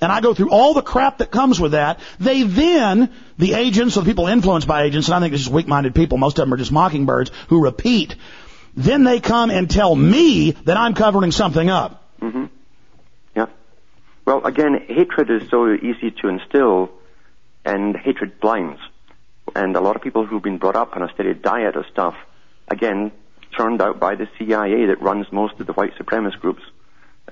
[0.00, 3.96] and I go through all the crap that comes with that, they then, the agents
[3.96, 6.46] or the people influenced by agents, and I think this is weak-minded people, most of
[6.46, 8.14] them are just mockingbirds who repeat,
[8.76, 12.04] then they come and tell me that I'm covering something up.
[12.20, 12.46] hmm
[13.34, 13.46] Yeah.
[14.24, 16.90] Well, again, hatred is so easy to instill,
[17.64, 18.80] and hatred blinds.
[19.54, 22.14] And a lot of people who've been brought up on a steady diet of stuff,
[22.68, 23.10] again,
[23.56, 26.62] turned out by the CIA that runs most of the white supremacist groups,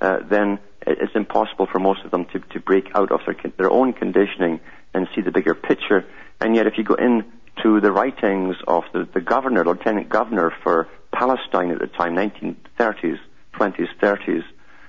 [0.01, 3.71] uh, then it's impossible for most of them to, to break out of their, their
[3.71, 4.61] own conditioning
[4.95, 6.05] and see the bigger picture.
[6.41, 10.89] And yet, if you go into the writings of the, the governor, lieutenant governor for
[11.13, 13.19] Palestine at the time, 1930s,
[13.55, 14.45] 20s, 30s,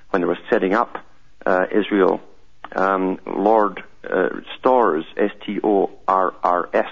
[0.10, 0.98] when they were setting up
[1.46, 2.22] uh, Israel,
[2.76, 6.92] um, Lord uh, Storrs, S-T-O-R-R-S,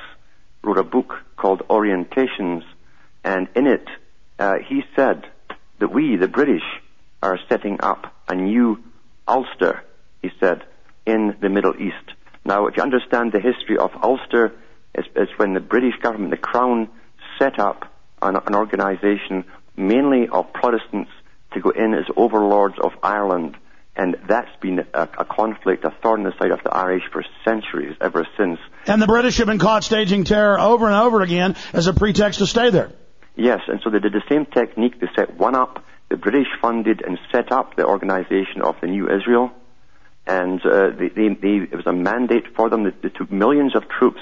[0.63, 2.63] wrote a book called Orientations,
[3.23, 3.87] and in it
[4.39, 5.25] uh, he said
[5.79, 6.63] that we, the British,
[7.21, 8.83] are setting up a new
[9.27, 9.83] Ulster,
[10.21, 10.63] he said,
[11.05, 12.16] in the Middle East.
[12.47, 14.53] Now, if you understand the history of Ulster,
[14.95, 16.87] it's, it's when the British government, the Crown,
[17.37, 19.43] set up an, an organization
[19.75, 21.11] mainly of Protestants
[21.53, 23.57] to go in as overlords of Ireland.
[23.97, 27.25] And that's been a, a conflict, a thorn in the side of the Irish for
[27.43, 28.59] centuries, ever since.
[28.85, 32.39] And the British have been caught staging terror over and over again as a pretext
[32.39, 32.93] to stay there.
[33.35, 35.01] Yes, and so they did the same technique.
[35.01, 35.83] They set one up.
[36.09, 39.51] The British funded and set up the organization of the New Israel,
[40.27, 42.83] and uh, they, they, they, it was a mandate for them.
[42.83, 44.21] They, they took millions of troops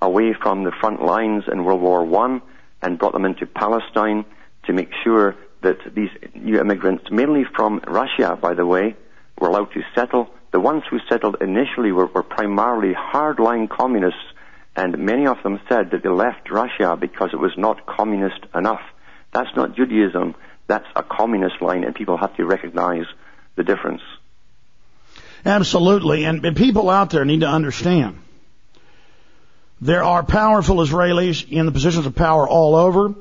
[0.00, 2.42] away from the front lines in World War One
[2.82, 4.24] and brought them into Palestine
[4.66, 8.94] to make sure that these new immigrants, mainly from Russia, by the way,
[9.38, 10.28] were allowed to settle.
[10.52, 14.20] The ones who settled initially were, were primarily hardline communists
[14.76, 18.82] and many of them said that they left Russia because it was not communist enough.
[19.32, 20.34] That's not Judaism,
[20.66, 23.06] that's a communist line, and people have to recognize
[23.56, 24.02] the difference.
[25.44, 26.24] Absolutely.
[26.24, 28.20] And, and people out there need to understand
[29.80, 33.14] there are powerful Israelis in the positions of power all over,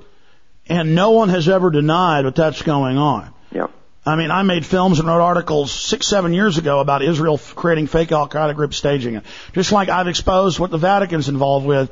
[0.68, 3.34] and no one has ever denied that that's going on.
[3.52, 3.68] Yeah.
[4.06, 7.88] I mean, I made films and wrote articles six, seven years ago about Israel creating
[7.88, 9.24] fake Al Qaeda groups staging it.
[9.54, 11.92] Just like I've exposed what the Vatican's involved with.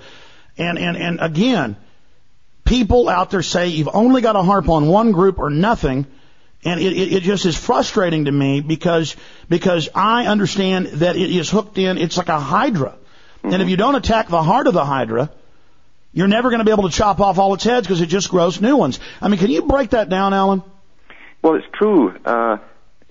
[0.58, 1.76] And, and, and again,
[2.64, 6.06] people out there say you've only got to harp on one group or nothing.
[6.66, 9.16] And it, it, it just is frustrating to me because,
[9.50, 12.96] because I understand that it is hooked in, it's like a hydra.
[13.44, 15.30] And if you don't attack the heart of the hydra,
[16.14, 18.30] you're never going to be able to chop off all its heads because it just
[18.30, 19.00] grows new ones.
[19.22, 20.64] I mean, can you break that down, Alan?
[21.42, 22.16] Well, it's true.
[22.24, 22.58] Uh,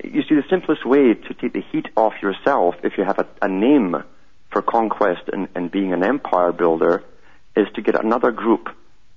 [0.02, 3.26] you see, the simplest way to take the heat off yourself, if you have a,
[3.42, 4.02] a name
[4.50, 7.04] for conquest and, and being an empire builder,
[7.54, 8.68] is to get another group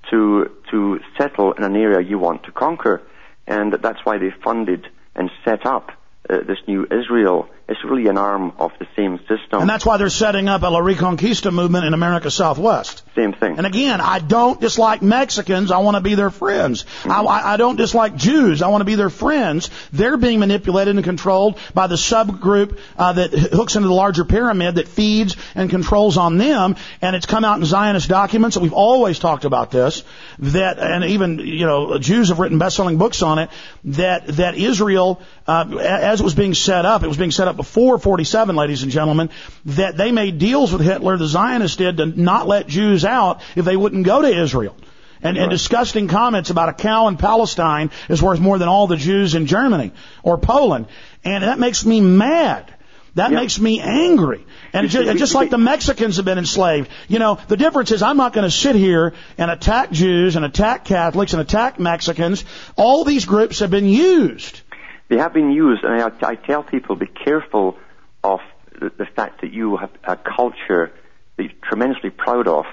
[0.10, 3.02] to to settle in an area you want to conquer,
[3.48, 5.92] and that's why they funded and set up
[6.30, 7.48] uh, this new Israel.
[7.68, 9.62] It's really an arm of the same system.
[9.62, 13.04] And that's why they're setting up a La Reconquista movement in America Southwest.
[13.16, 13.58] Same thing.
[13.58, 15.72] And again, I don't dislike Mexicans.
[15.72, 16.86] I want to be their friends.
[17.06, 18.62] I, I I don't dislike Jews.
[18.62, 19.70] I want to be their friends.
[19.94, 24.76] They're being manipulated and controlled by the subgroup uh, that hooks into the larger pyramid
[24.76, 26.76] that feeds and controls on them.
[27.02, 28.56] And it's come out in Zionist documents.
[28.56, 30.04] that we've always talked about this.
[30.40, 33.50] That and even you know Jews have written best-selling books on it.
[33.86, 37.56] That that Israel, uh, as it was being set up, it was being set up
[37.56, 39.30] before 47, ladies and gentlemen.
[39.68, 41.18] That they made deals with Hitler.
[41.18, 44.76] The Zionists did to not let Jews out if they wouldn't go to Israel.
[45.22, 48.98] And, and disgusting comments about a cow in Palestine is worth more than all the
[48.98, 49.92] Jews in Germany
[50.22, 50.88] or Poland.
[51.24, 52.72] And that makes me mad.
[53.16, 54.46] That makes me angry.
[54.74, 56.90] And just, just like the Mexicans have been enslaved.
[57.08, 60.44] You know, the difference is I'm not going to sit here and attack Jews and
[60.44, 62.44] attack Catholics and attack Mexicans.
[62.76, 64.62] All these groups have been used.
[65.08, 67.78] They have been used, and I, I tell people be careful
[68.22, 68.42] of
[68.80, 70.92] the, the fact that you have a culture
[71.38, 72.66] that you're tremendously proud of,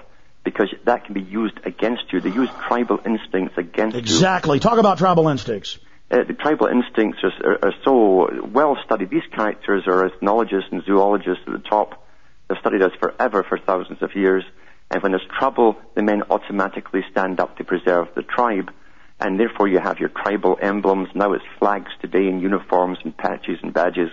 [0.45, 2.20] because that can be used against you.
[2.20, 4.01] They use tribal instincts against you.
[4.01, 4.59] Exactly.
[4.59, 5.78] Talk about tribal instincts.
[6.11, 9.11] Uh, the tribal instincts are, are, are so well studied.
[9.11, 12.07] These characters are ethnologists and zoologists at the top.
[12.49, 14.45] They've studied us forever for thousands of years.
[14.90, 18.70] And when there's trouble, the men automatically stand up to preserve the tribe.
[19.18, 21.09] And therefore you have your tribal emblems.
[21.14, 24.11] Now it's flags today in uniforms and patches and badges.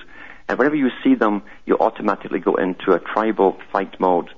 [0.48, 4.30] And whenever you see them, you automatically go into a tribal fight mode.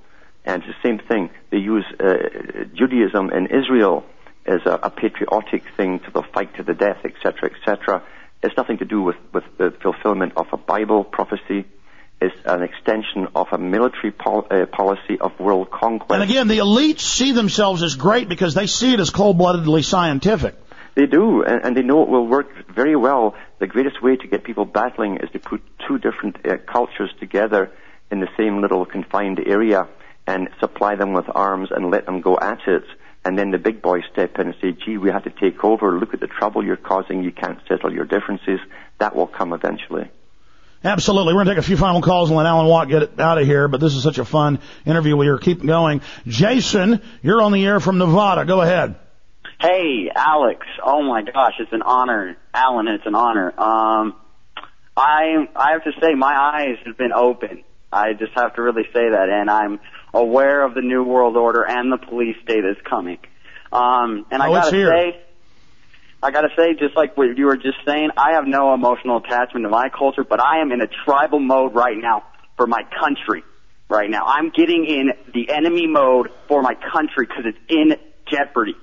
[0.45, 1.29] And the same thing.
[1.51, 4.03] They use uh, Judaism in Israel
[4.45, 8.03] as a, a patriotic thing to the fight to the death, etc., etc.
[8.43, 11.65] It's nothing to do with, with the fulfillment of a Bible prophecy.
[12.19, 16.11] It's an extension of a military pol- uh, policy of world conquest.
[16.11, 20.55] And again, the elites see themselves as great because they see it as cold-bloodedly scientific.
[20.95, 23.35] They do, and, and they know it will work very well.
[23.59, 27.71] The greatest way to get people battling is to put two different uh, cultures together
[28.11, 29.87] in the same little confined area
[30.27, 32.83] and supply them with arms and let them go at it.
[33.23, 35.99] And then the big boys step in and say, gee, we have to take over.
[35.99, 37.23] Look at the trouble you're causing.
[37.23, 38.59] You can't settle your differences.
[38.99, 40.09] That will come eventually.
[40.83, 41.33] Absolutely.
[41.33, 43.45] We're going to take a few final calls and let Alan Watt get out of
[43.45, 45.15] here, but this is such a fun interview.
[45.15, 46.01] We are keeping going.
[46.25, 48.45] Jason, you're on the air from Nevada.
[48.45, 48.95] Go ahead.
[49.59, 50.65] Hey, Alex.
[50.83, 52.35] Oh my gosh, it's an honor.
[52.51, 53.47] Alan, it's an honor.
[53.49, 54.15] Um,
[54.97, 57.63] I, I have to say my eyes have been open.
[57.93, 59.79] I just have to really say that, and I'm
[60.13, 63.19] aware of the New World Order and the police state is coming.
[63.71, 65.21] Um, and I Oh, gotta say,
[66.21, 69.63] I gotta say, just like what you were just saying, I have no emotional attachment
[69.65, 72.23] to my culture, but I am in a tribal mode right now
[72.57, 73.43] for my country.
[73.89, 77.95] Right now, I'm getting in the enemy mode for my country because it's in
[78.29, 78.75] jeopardy.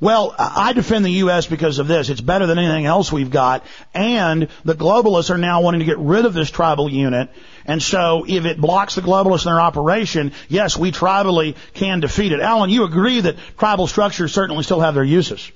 [0.00, 1.46] Well, I defend the U.S.
[1.46, 2.08] because of this.
[2.08, 3.66] It's better than anything else we've got.
[3.92, 7.28] And the globalists are now wanting to get rid of this tribal unit.
[7.64, 12.32] And so if it blocks the globalists in their operation, yes, we tribally can defeat
[12.32, 12.40] it.
[12.40, 15.50] Alan, you agree that tribal structures certainly still have their uses.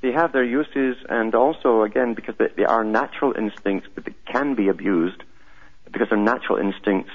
[0.00, 4.14] They have their uses, and also, again, because they, they are natural instincts, but they
[4.26, 5.22] can be abused.
[5.90, 7.10] Because they're natural instincts,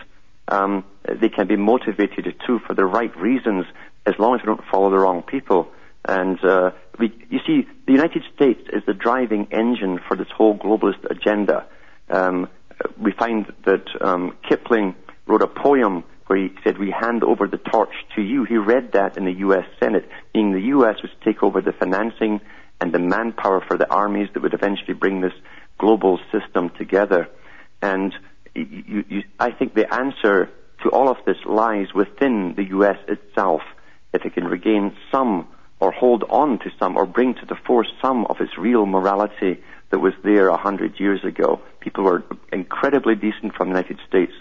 [0.48, 3.66] um, they can be motivated too for the right reasons,
[4.06, 5.72] as long as we don't follow the wrong people.
[6.04, 10.58] And uh, we, you see, the United States is the driving engine for this whole
[10.58, 11.68] globalist agenda.
[12.10, 12.50] Um,
[13.00, 14.96] we find that um, Kipling
[15.28, 18.94] wrote a poem where he said, "We hand over the torch to you." He read
[18.94, 19.66] that in the U.S.
[19.80, 21.02] Senate, meaning the U.S.
[21.02, 22.42] was to take over the financing
[22.80, 25.34] and the manpower for the armies that would eventually bring this
[25.78, 27.30] global system together.
[27.82, 28.14] And
[28.56, 30.50] you, you, I think the answer
[30.84, 32.98] to all of this lies within the U.S.
[33.08, 33.62] itself.
[34.14, 35.48] If it can regain some
[35.80, 39.62] or hold on to some or bring to the fore some of its real morality
[39.90, 41.62] that was there a hundred years ago.
[41.84, 44.32] People were incredibly decent from the United States.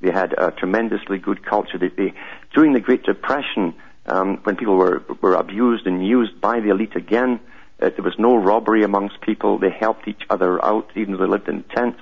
[0.00, 1.78] They had a tremendously good culture.
[1.78, 2.14] They, they,
[2.54, 3.74] during the Great Depression,
[4.06, 7.40] um, when people were, were abused and used by the elite again,
[7.80, 9.58] uh, there was no robbery amongst people.
[9.58, 12.00] They helped each other out, even though they lived in tents.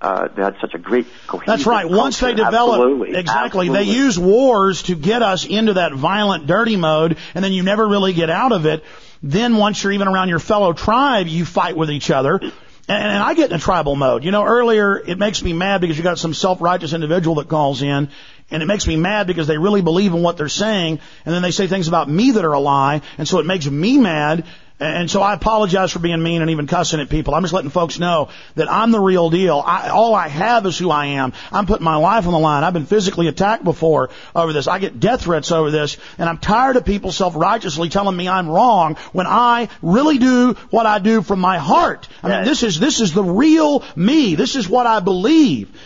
[0.00, 1.46] Uh, they had such a great cohesion.
[1.48, 1.88] That's right.
[1.88, 3.16] Once they develop, Absolutely.
[3.16, 4.04] exactly, they Absolutely.
[4.04, 8.12] use wars to get us into that violent, dirty mode, and then you never really
[8.12, 8.84] get out of it.
[9.24, 12.40] Then once you're even around your fellow tribe, you fight with each other.
[12.88, 14.24] And, I get in a tribal mode.
[14.24, 17.82] You know, earlier it makes me mad because you got some self-righteous individual that calls
[17.82, 18.08] in,
[18.50, 21.42] and it makes me mad because they really believe in what they're saying, and then
[21.42, 24.46] they say things about me that are a lie, and so it makes me mad.
[24.80, 27.34] And so I apologize for being mean and even cussing at people.
[27.34, 29.60] I'm just letting folks know that I'm the real deal.
[29.64, 31.32] I, all I have is who I am.
[31.50, 32.62] I'm putting my life on the line.
[32.62, 34.68] I've been physically attacked before over this.
[34.68, 35.96] I get death threats over this.
[36.16, 40.86] And I'm tired of people self-righteously telling me I'm wrong when I really do what
[40.86, 42.08] I do from my heart.
[42.22, 44.36] I mean, this is, this is the real me.
[44.36, 45.76] This is what I believe.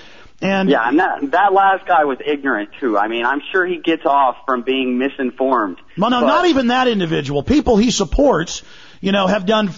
[0.43, 2.99] And yeah, and that that last guy was ignorant too.
[2.99, 5.78] I mean, I'm sure he gets off from being misinformed.
[5.97, 7.45] Well, no, not even that individual.
[7.45, 8.64] People he supports,
[9.03, 9.70] you know, have done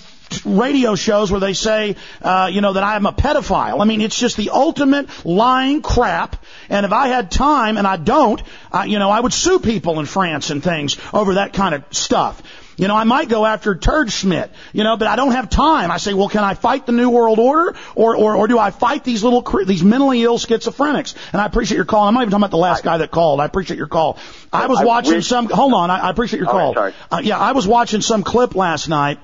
[0.44, 3.80] radio shows where they say, uh, you know, that I am a pedophile.
[3.80, 6.36] I mean, it's just the ultimate lying crap.
[6.68, 9.98] And if I had time, and I don't, uh, you know, I would sue people
[10.00, 12.42] in France and things over that kind of stuff.
[12.76, 15.90] You know, I might go after Turd Schmidt, you know, but I don't have time.
[15.90, 18.70] I say, well, can I fight the New World Order, or or, or do I
[18.70, 21.14] fight these little these mentally ill schizophrenics?
[21.32, 22.06] And I appreciate your call.
[22.06, 23.40] I'm not even talking about the last guy that called.
[23.40, 24.18] I appreciate your call.
[24.52, 25.48] I was watching some.
[25.48, 26.74] Hold on, I, I appreciate your call.
[26.74, 26.94] sorry.
[27.10, 29.18] Uh, yeah, I was watching some clip last night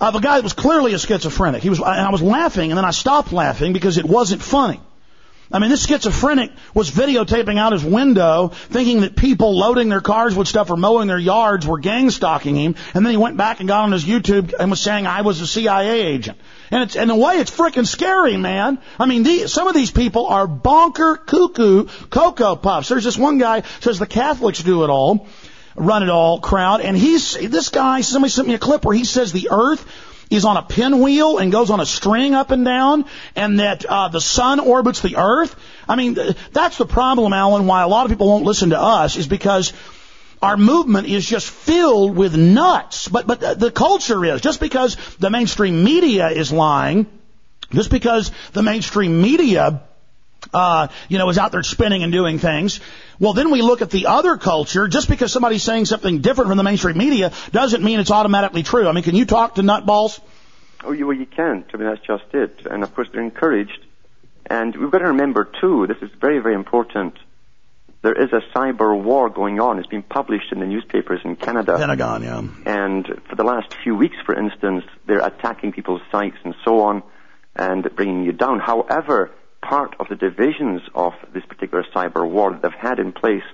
[0.00, 1.62] of a guy that was clearly a schizophrenic.
[1.62, 4.80] He was, and I was laughing, and then I stopped laughing because it wasn't funny.
[5.52, 10.36] I mean, this schizophrenic was videotaping out his window, thinking that people loading their cars
[10.36, 13.58] with stuff or mowing their yards were gang stalking him, and then he went back
[13.58, 16.38] and got on his YouTube and was saying I was a CIA agent.
[16.70, 18.78] And it's, in a way, it's freaking scary, man.
[18.98, 22.88] I mean, the, some of these people are bonker cuckoo cocoa puffs.
[22.88, 25.26] There's this one guy says the Catholics do it all,
[25.74, 28.02] run it all crowd, and he's this guy.
[28.02, 29.84] Somebody sent me a clip where he says the Earth
[30.30, 33.04] is on a pinwheel and goes on a string up and down,
[33.34, 35.54] and that uh, the sun orbits the Earth.
[35.88, 36.16] I mean,
[36.52, 37.66] that's the problem, Alan.
[37.66, 39.72] Why a lot of people won't listen to us is because
[40.40, 43.08] our movement is just filled with nuts.
[43.08, 47.06] But but the- the culture is just because the mainstream media is lying,
[47.72, 49.82] just because the mainstream media
[50.52, 52.80] uh, you know, is out there spinning and doing things.
[53.18, 54.88] Well, then we look at the other culture.
[54.88, 58.88] Just because somebody's saying something different from the mainstream media doesn't mean it's automatically true.
[58.88, 60.20] I mean, can you talk to nutballs?
[60.82, 61.66] Oh, you, well, you can't.
[61.72, 62.66] I mean, that's just it.
[62.70, 63.84] And of course, they're encouraged.
[64.46, 67.16] And we've got to remember, too, this is very, very important.
[68.02, 69.78] There is a cyber war going on.
[69.78, 71.76] It's been published in the newspapers in Canada.
[71.76, 72.42] Pentagon, yeah.
[72.64, 77.02] And for the last few weeks, for instance, they're attacking people's sites and so on
[77.54, 78.58] and bringing you down.
[78.58, 79.30] However,
[79.62, 83.44] part of the divisions of this particular cyber war that they've had in place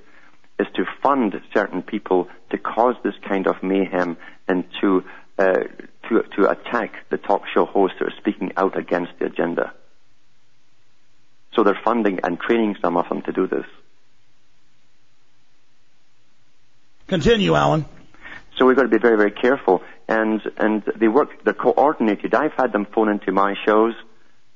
[0.59, 4.17] is to fund certain people to cause this kind of mayhem
[4.49, 5.05] and to
[5.39, 5.65] uh,
[6.09, 9.73] to to attack the talk show hosts that are speaking out against the agenda.
[11.55, 13.67] So they're funding and training some of them to do this.
[17.09, 17.87] Continue, Alan.
[18.57, 19.83] So we've got to be very, very careful.
[20.09, 21.45] And and they work.
[21.45, 22.35] They're coordinated.
[22.35, 23.95] I've had them phone into my shows,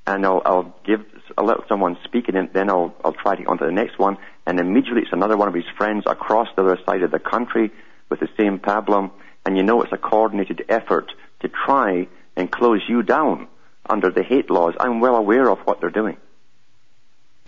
[0.06, 1.04] and I'll, I'll give.
[1.36, 3.98] I'll let someone speak, and then I'll I'll try to get on to the next
[3.98, 4.18] one.
[4.46, 7.70] And immediately it's another one of his friends across the other side of the country
[8.08, 9.10] with the same problem.
[9.46, 13.48] And you know it's a coordinated effort to try and close you down
[13.88, 14.74] under the hate laws.
[14.78, 16.16] I'm well aware of what they're doing.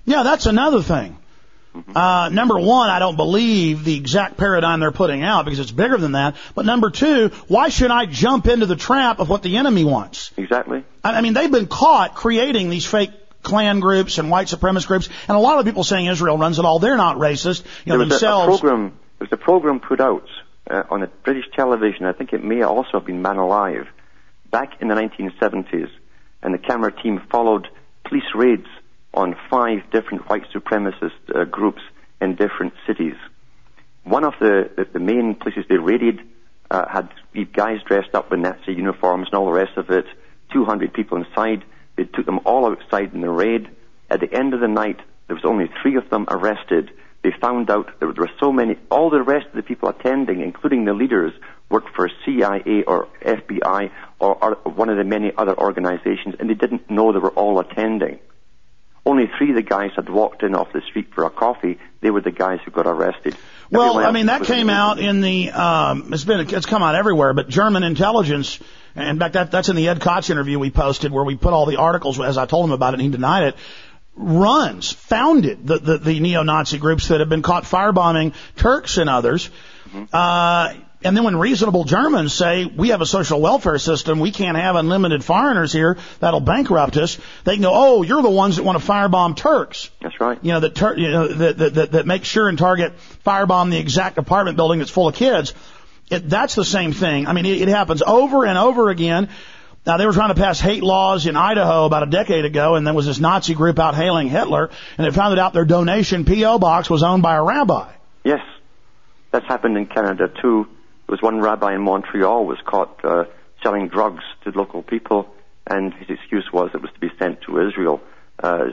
[0.04, 1.16] Yeah, that's another thing.
[1.94, 5.96] Uh, number one, I don't believe the exact paradigm they're putting out because it's bigger
[5.96, 6.36] than that.
[6.54, 10.32] But number two, why should I jump into the trap of what the enemy wants?
[10.36, 10.84] Exactly.
[11.02, 15.08] I, I mean, they've been caught creating these fake Klan groups and white supremacist groups,
[15.28, 16.78] and a lot of people saying Israel runs it all.
[16.78, 18.48] They're not racist, you know, there was themselves.
[18.48, 18.98] A, a program.
[19.18, 20.26] There was a program put out
[20.70, 22.06] uh, on a British television.
[22.06, 23.86] I think it may also have been Man Alive,
[24.50, 25.90] back in the 1970s,
[26.42, 27.68] and the camera team followed
[28.04, 28.66] police raids
[29.14, 31.82] on five different white supremacist uh, groups
[32.20, 33.14] in different cities.
[34.04, 36.20] One of the, the, the main places they raided
[36.70, 37.10] uh, had
[37.52, 40.06] guys dressed up in Nazi uniforms and all the rest of it,
[40.52, 41.64] 200 people inside.
[41.96, 43.68] They took them all outside in the raid.
[44.10, 46.90] At the end of the night, there was only three of them arrested.
[47.22, 50.84] They found out there were so many, all the rest of the people attending, including
[50.84, 51.32] the leaders,
[51.70, 56.54] worked for CIA or FBI or, or one of the many other organizations, and they
[56.54, 58.18] didn't know they were all attending.
[59.04, 61.78] Only three of the guys had walked in off the street for a coffee.
[62.00, 63.36] They were the guys who got arrested.
[63.68, 67.32] Well, I mean that came out in the um, it's been it's come out everywhere,
[67.32, 68.60] but German intelligence.
[68.94, 71.52] And In fact, that that's in the Ed Koch interview we posted where we put
[71.52, 73.56] all the articles as I told him about it, and he denied it.
[74.14, 79.50] Runs founded the the, the neo-Nazi groups that have been caught firebombing Turks and others.
[80.12, 80.74] Uh,
[81.04, 84.76] and then when reasonable Germans say we have a social welfare system, we can't have
[84.76, 87.18] unlimited foreigners here, that'll bankrupt us.
[87.44, 89.90] They can go, oh, you're the ones that want to firebomb Turks.
[90.00, 90.38] That's right.
[90.42, 92.92] You know that tur- you know that, that that that make sure and target
[93.26, 95.54] firebomb the exact apartment building that's full of kids.
[96.10, 97.26] It, that's the same thing.
[97.26, 99.28] I mean, it, it happens over and over again.
[99.84, 102.86] Now they were trying to pass hate laws in Idaho about a decade ago, and
[102.86, 106.58] there was this Nazi group out hailing Hitler, and they found out their donation PO
[106.60, 107.90] box was owned by a rabbi.
[108.22, 108.40] Yes,
[109.32, 110.68] that's happened in Canada too.
[111.06, 113.24] There was one rabbi in Montreal was caught uh,
[113.62, 115.34] selling drugs to local people,
[115.66, 118.00] and his excuse was it was to be sent to Israel.
[118.42, 118.66] Uh,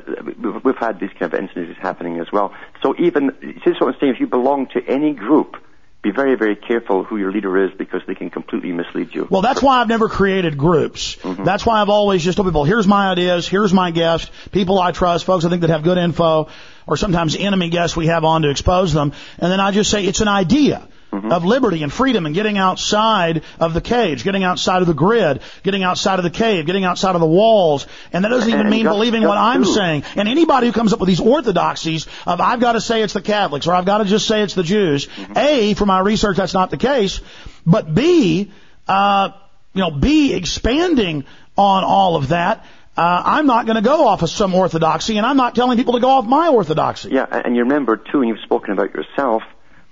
[0.64, 2.54] we've, had these kind of incidents happening as well.
[2.82, 3.30] So even,
[3.66, 5.58] is what I'm saying, if you belong to any group,
[6.02, 9.28] be very, very careful who your leader is because they can completely mislead you.
[9.30, 11.18] Well, that's why I've never created groups.
[11.18, 11.44] Mm-hmm.
[11.44, 14.92] That's why I've always just told people, here's my ideas, here's my guests, people I
[14.92, 16.48] trust, folks I think that have good info,
[16.88, 19.12] or sometimes enemy guests we have on to expose them.
[19.40, 20.88] And then I just say it's an idea.
[21.12, 25.42] Of liberty and freedom and getting outside of the cage, getting outside of the grid,
[25.64, 27.88] getting outside of the cave, getting outside of the walls.
[28.14, 30.04] And that doesn't even mean gut- believing what I'm saying.
[30.16, 33.22] And anybody who comes up with these orthodoxies of I've got to say it's the
[33.22, 36.54] Catholics or I've got to just say it's the Jews, A, from my research that's
[36.54, 37.22] not the case,
[37.66, 38.52] but B,
[38.88, 39.32] uh,
[39.74, 41.26] you know, B, expanding
[41.58, 42.66] on all of that,
[42.98, 45.94] uh, I'm not going to go off of some orthodoxy and I'm not telling people
[45.94, 47.10] to go off my orthodoxy.
[47.12, 49.42] Yeah, and you remember too, and you've spoken about yourself,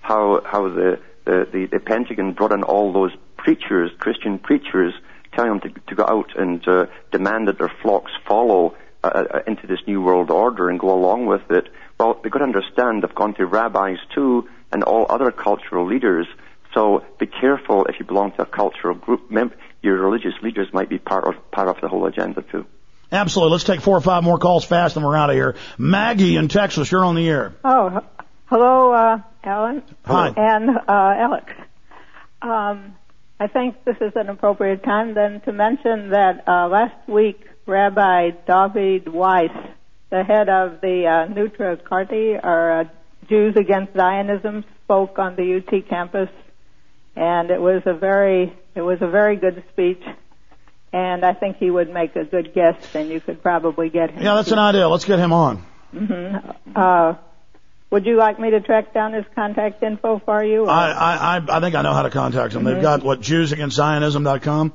[0.07, 4.93] how how the the, the, the Pentagon brought in all those preachers, Christian preachers,
[5.33, 9.39] telling them to, to go out and uh, demand that their flocks follow uh, uh,
[9.45, 11.67] into this new world order and go along with it.
[11.99, 16.27] Well, they've got to understand they've gone to rabbis too and all other cultural leaders.
[16.73, 19.29] So be careful if you belong to a cultural group.
[19.29, 22.65] Mem- your religious leaders might be part of part of the whole agenda too.
[23.11, 23.51] Absolutely.
[23.51, 25.55] Let's take four or five more calls fast and we're out of here.
[25.77, 27.53] Maggie in Texas, you're on the air.
[27.63, 28.01] Oh,
[28.47, 29.81] hello, uh, Alan.
[30.05, 30.33] Hi.
[30.35, 31.53] And uh, Alex.
[32.41, 32.95] Um,
[33.39, 38.31] I think this is an appropriate time then to mention that uh, last week Rabbi
[38.45, 39.51] David Weiss,
[40.09, 42.83] the head of the uh, Neturei Karta, or uh,
[43.29, 46.29] Jews Against Zionism, spoke on the UT campus,
[47.15, 50.03] and it was a very it was a very good speech.
[50.93, 54.23] And I think he would make a good guest, and you could probably get him.
[54.23, 54.87] Yeah, that's an idea.
[54.87, 55.57] Let's get him on.
[55.91, 56.35] hmm
[56.75, 57.15] Uh,
[57.89, 60.63] would you like me to track down his contact info for you?
[60.65, 62.63] or- I, I, I- I think I know how to contact him.
[62.63, 62.81] They've Mhm.
[62.81, 64.73] got what JewsAgainstZionism.com.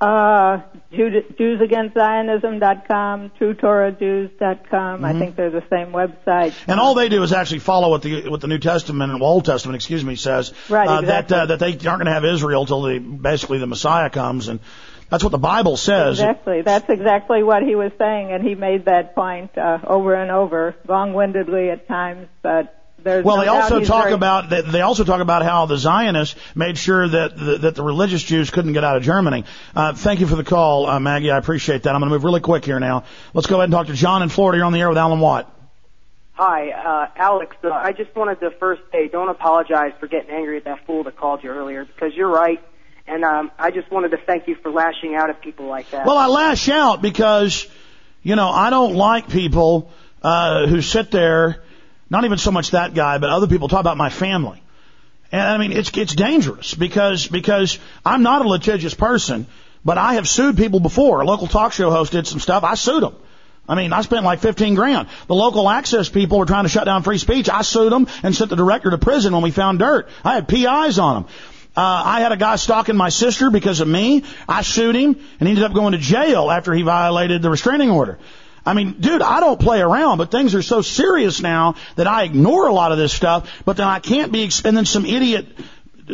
[0.00, 0.60] Uh,
[0.92, 5.04] Jew- JewsAgainstZionism.com, TrueTorahJews.com.
[5.04, 5.16] I Mhm.
[5.16, 6.54] I think they're the same website.
[6.68, 9.44] And all they do is actually follow what the what the New Testament and Old
[9.44, 10.52] Testament, excuse me, says.
[10.68, 13.66] Right, uh, That uh, that they aren't going to have Israel till the basically the
[13.66, 14.60] Messiah comes, and
[15.10, 16.18] that's what the Bible says.
[16.20, 16.62] Exactly.
[16.62, 20.74] That's exactly what he was saying, and he made that point uh, over and over,
[20.86, 24.50] long-windedly at times, but there's Well, no they also talk very- about.
[24.50, 28.50] They also talk about how the Zionists made sure that the, that the religious Jews
[28.50, 29.44] couldn't get out of Germany.
[29.74, 31.30] Uh, thank you for the call, uh, Maggie.
[31.30, 31.94] I appreciate that.
[31.94, 33.04] I'm going to move really quick here now.
[33.34, 34.58] Let's go ahead and talk to John in Florida.
[34.58, 35.54] You're on the air with Alan Watt.
[36.32, 37.56] Hi, uh, Alex.
[37.64, 41.04] Uh, I just wanted to first say, don't apologize for getting angry at that fool
[41.04, 42.60] that called you earlier, because you're right.
[43.08, 46.04] And um, I just wanted to thank you for lashing out at people like that.
[46.06, 47.66] Well, I lash out because,
[48.22, 49.90] you know, I don't like people
[50.22, 51.62] uh, who sit there.
[52.10, 54.62] Not even so much that guy, but other people talk about my family.
[55.30, 59.46] And I mean, it's it's dangerous because because I'm not a litigious person,
[59.84, 61.20] but I have sued people before.
[61.20, 62.64] A local talk show host did some stuff.
[62.64, 63.14] I sued them.
[63.68, 65.08] I mean, I spent like 15 grand.
[65.26, 67.50] The local access people were trying to shut down free speech.
[67.50, 70.08] I sued them and sent the director to prison when we found dirt.
[70.24, 71.32] I had PIs on them.
[71.78, 74.24] Uh, I had a guy stalking my sister because of me.
[74.48, 77.88] I sued him and he ended up going to jail after he violated the restraining
[77.88, 78.18] order.
[78.66, 82.24] I mean, dude, I don't play around, but things are so serious now that I
[82.24, 85.46] ignore a lot of this stuff, but then I can't be, and then some idiot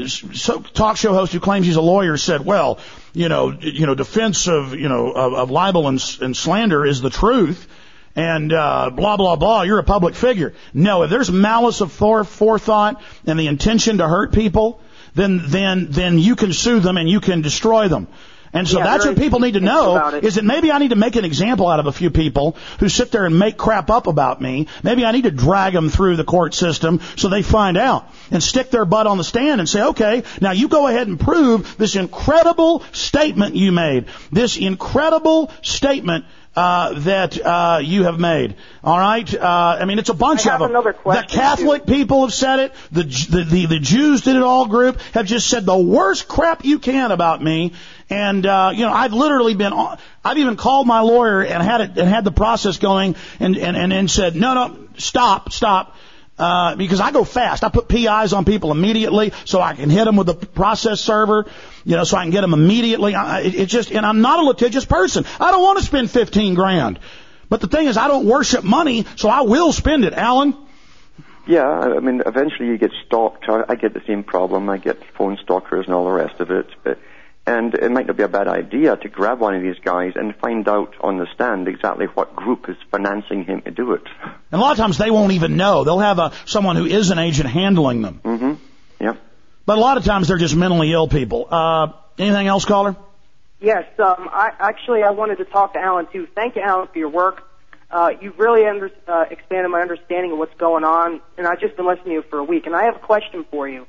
[0.07, 2.79] so, talk show host who claims he's a lawyer said, well,
[3.15, 7.01] you know, you know, defense of, you know, of, of libel and, and slander is
[7.01, 7.69] the truth.
[8.17, 9.63] And uh, blah blah blah.
[9.63, 10.53] You're a public figure.
[10.75, 14.81] No, if there's malice of forethought and the intention to hurt people,
[15.15, 18.09] then then then you can sue them and you can destroy them.
[18.53, 20.23] And so Yeah, that's what people need to know it.
[20.23, 22.89] is that maybe I need to make an example out of a few people who
[22.89, 24.69] sit there and make crap up about me.
[24.85, 28.41] Maybe I need to drag them through the court system so they find out and
[28.41, 31.77] stick their butt on the stand and say, okay, now you go ahead and prove
[31.79, 34.07] this incredible statement you made.
[34.31, 36.25] This incredible statement
[36.57, 38.57] uh, that uh, you have made.
[38.83, 39.33] All right.
[39.35, 40.71] Uh, I mean, it's a bunch of them.
[40.95, 42.73] question, the Catholic people have said it.
[42.93, 44.67] The, the the the Jews did it all.
[44.67, 47.73] Group have just said the worst crap you can about me.
[48.11, 49.73] And uh, you know, I've literally been.
[49.73, 53.57] on- I've even called my lawyer and had it and had the process going and
[53.59, 55.97] and and, and said, no, no, stop, stop.
[56.37, 57.63] Uh, because I go fast.
[57.63, 61.47] I put PIs on people immediately so I can hit them with the process server,
[61.85, 63.15] you know, so I can get them immediately.
[63.15, 65.25] I, it, it just, and I'm not a litigious person.
[65.39, 66.99] I don't want to spend 15 grand.
[67.49, 70.13] But the thing is, I don't worship money, so I will spend it.
[70.13, 70.57] Alan?
[71.47, 73.49] Yeah, I mean, eventually you get stalked.
[73.49, 74.69] I get the same problem.
[74.69, 76.67] I get phone stalkers and all the rest of it.
[76.83, 76.99] But,
[77.47, 80.35] and it might not be a bad idea to grab one of these guys and
[80.37, 84.03] find out on the stand exactly what group is financing him to do it.
[84.23, 85.85] And a lot of times they won't even know.
[85.85, 88.21] They'll have a, someone who is an agent handling them.
[88.25, 88.55] Mm-hmm.
[89.01, 89.17] Yeah.
[89.67, 91.47] But a lot of times they're just mentally ill people.
[91.51, 92.97] Uh, anything else, caller?
[93.61, 96.27] Yes, um, I actually I wanted to talk to Alan too.
[96.35, 97.43] Thank you, Alan, for your work.
[97.91, 101.77] Uh, you've really under, uh, expanded my understanding of what's going on, and I've just
[101.77, 102.67] been listening to you for a week.
[102.67, 103.87] And I have a question for you.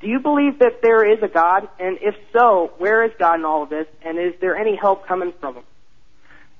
[0.00, 1.68] Do you believe that there is a God?
[1.78, 3.86] And if so, where is God in all of this?
[4.02, 5.64] And is there any help coming from Him?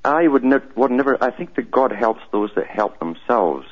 [0.05, 3.67] I would, ne- would never, I think that God helps those that help themselves.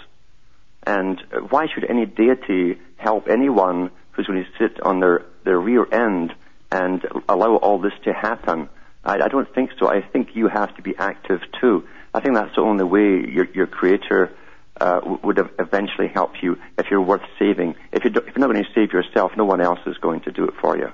[0.86, 1.20] And
[1.51, 6.35] why should any deity help anyone who's going to sit on their, their rear end
[6.73, 8.70] and allow all this to happen?
[9.05, 9.86] I, I don't think so.
[9.86, 11.85] I think you have to be active too.
[12.15, 14.32] I think that's the only way your, your creator
[14.81, 17.75] uh, would eventually help you if you're worth saving.
[17.93, 20.33] If, you if you're not going to save yourself, no one else is going to
[20.33, 20.93] do it for you.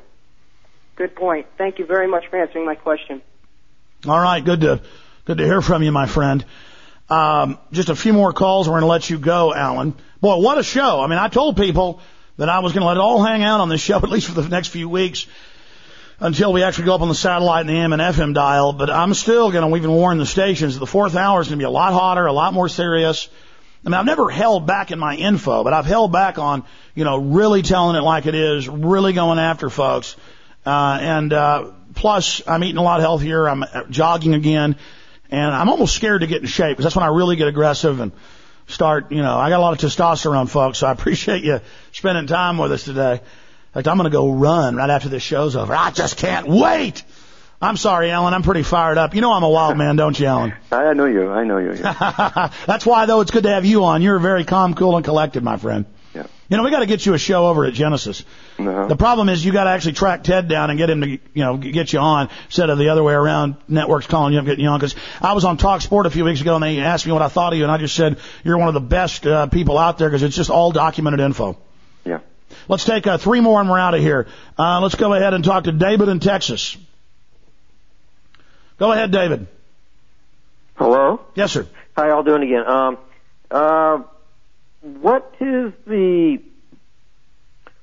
[0.96, 1.46] Good point.
[1.58, 3.22] Thank you very much for answering my question.
[4.06, 4.82] All right, good to
[5.24, 6.44] good to hear from you, my friend.
[7.08, 8.68] Um, just a few more calls.
[8.68, 9.94] We're going to let you go, Alan.
[10.20, 11.00] Boy, what a show!
[11.00, 12.00] I mean, I told people
[12.36, 14.28] that I was going to let it all hang out on this show at least
[14.28, 15.26] for the next few weeks
[16.20, 18.72] until we actually go up on the satellite and the AM and FM dial.
[18.72, 21.58] But I'm still going to even warn the stations that the fourth hour is going
[21.58, 23.28] to be a lot hotter, a lot more serious.
[23.84, 27.04] I mean, I've never held back in my info, but I've held back on, you
[27.04, 30.16] know, really telling it like it is, really going after folks.
[30.64, 33.46] Uh, and, uh, plus I'm eating a lot healthier.
[33.48, 34.76] I'm uh, jogging again
[35.30, 38.00] and I'm almost scared to get in shape because that's when I really get aggressive
[38.00, 38.12] and
[38.66, 40.78] start, you know, I got a lot of testosterone folks.
[40.78, 41.60] So I appreciate you
[41.92, 43.14] spending time with us today.
[43.14, 45.74] In fact, I'm going to go run right after this show's over.
[45.74, 47.02] I just can't wait.
[47.64, 48.34] I'm sorry, Alan.
[48.34, 49.14] I'm pretty fired up.
[49.14, 50.54] You know I'm a wild man, don't you, Alan?
[50.72, 51.30] I know you.
[51.30, 51.72] I know you.
[52.66, 54.02] That's why, though, it's good to have you on.
[54.02, 55.86] You're very calm, cool, and collected, my friend.
[56.14, 56.26] Yeah.
[56.48, 58.24] You know, we got to get you a show over at Genesis.
[58.58, 58.86] Uh-huh.
[58.86, 61.20] The problem is you got to actually track Ted down and get him to, you
[61.34, 63.56] know, get you on instead of the other way around.
[63.66, 64.78] Networks calling you up, getting you on.
[64.78, 67.22] Because I was on Talk Sport a few weeks ago and they asked me what
[67.22, 69.78] I thought of you, and I just said you're one of the best uh, people
[69.78, 71.56] out there because it's just all documented info.
[72.04, 72.20] Yeah.
[72.68, 74.26] Let's take uh, three more and we're out of here.
[74.58, 76.76] Uh, let's go ahead and talk to David in Texas.
[78.78, 79.46] Go ahead, David.
[80.74, 81.20] Hello?
[81.34, 81.66] Yes, sir.
[81.96, 82.66] How y'all doing again?
[82.66, 82.98] Um,
[83.50, 84.02] uh,
[84.80, 86.40] what is the,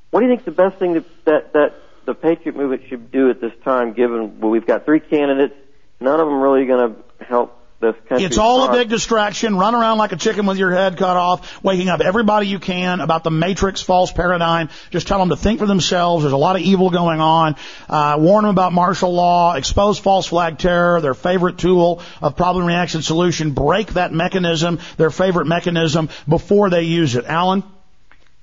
[0.09, 1.73] what do you think the best thing that, that, that
[2.05, 5.55] the Patriot movement should do at this time, given well, we've got three candidates,
[6.01, 8.25] none of them really going to help this country.
[8.25, 9.57] It's all a big distraction.
[9.57, 13.01] Run around like a chicken with your head cut off, waking up everybody you can
[13.01, 14.69] about the matrix false paradigm.
[14.91, 16.23] Just tell them to think for themselves.
[16.23, 17.55] There's a lot of evil going on.
[17.89, 19.55] Uh, warn them about martial law.
[19.55, 23.51] Expose false flag terror, their favorite tool of problem reaction solution.
[23.51, 27.25] Break that mechanism, their favorite mechanism, before they use it.
[27.25, 27.63] Alan?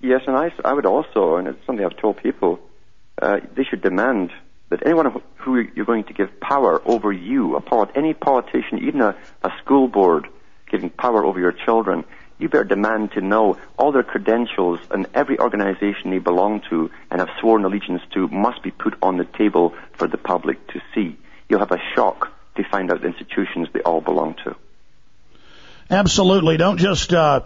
[0.00, 2.60] Yes, and I, I would also, and it's something I've told people,
[3.20, 4.30] uh, they should demand
[4.70, 9.16] that anyone who- you're going to give power over you, a any politician, even a,
[9.42, 10.28] a school board
[10.70, 12.04] giving power over your children,
[12.38, 17.20] you better demand to know all their credentials and every organization they belong to and
[17.20, 21.16] have sworn allegiance to must be put on the table for the public to see.
[21.48, 24.54] You'll have a shock to find out the institutions they all belong to.
[25.90, 26.58] Absolutely.
[26.58, 27.40] Don't just uh,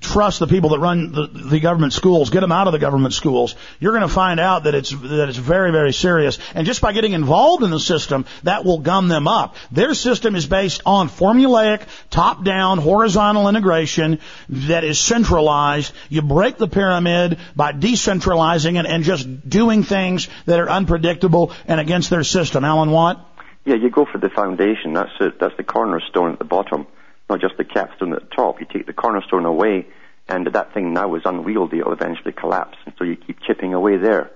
[0.00, 2.30] trust the people that run the, the government schools.
[2.30, 3.54] Get them out of the government schools.
[3.80, 6.38] You're going to find out that it's that it's very very serious.
[6.54, 9.56] And just by getting involved in the system, that will gum them up.
[9.72, 15.92] Their system is based on formulaic, top-down, horizontal integration that is centralized.
[16.08, 21.80] You break the pyramid by decentralizing it and just doing things that are unpredictable and
[21.80, 22.64] against their system.
[22.64, 23.24] Alan Watt.
[23.64, 24.94] Yeah, you go for the foundation.
[24.94, 25.38] That's it.
[25.38, 26.86] That's the cornerstone at the bottom,
[27.28, 28.60] not just the capstone at the top.
[28.60, 29.86] You take the cornerstone away,
[30.28, 31.78] and that thing now is unwieldy.
[31.78, 32.76] It'll eventually collapse.
[32.84, 34.30] And so you keep chipping away there.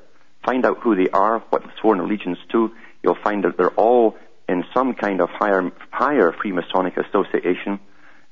[0.45, 2.73] Find out who they are, what they've sworn allegiance to.
[3.03, 4.17] You'll find that they're all
[4.49, 7.79] in some kind of higher, higher Freemasonic association,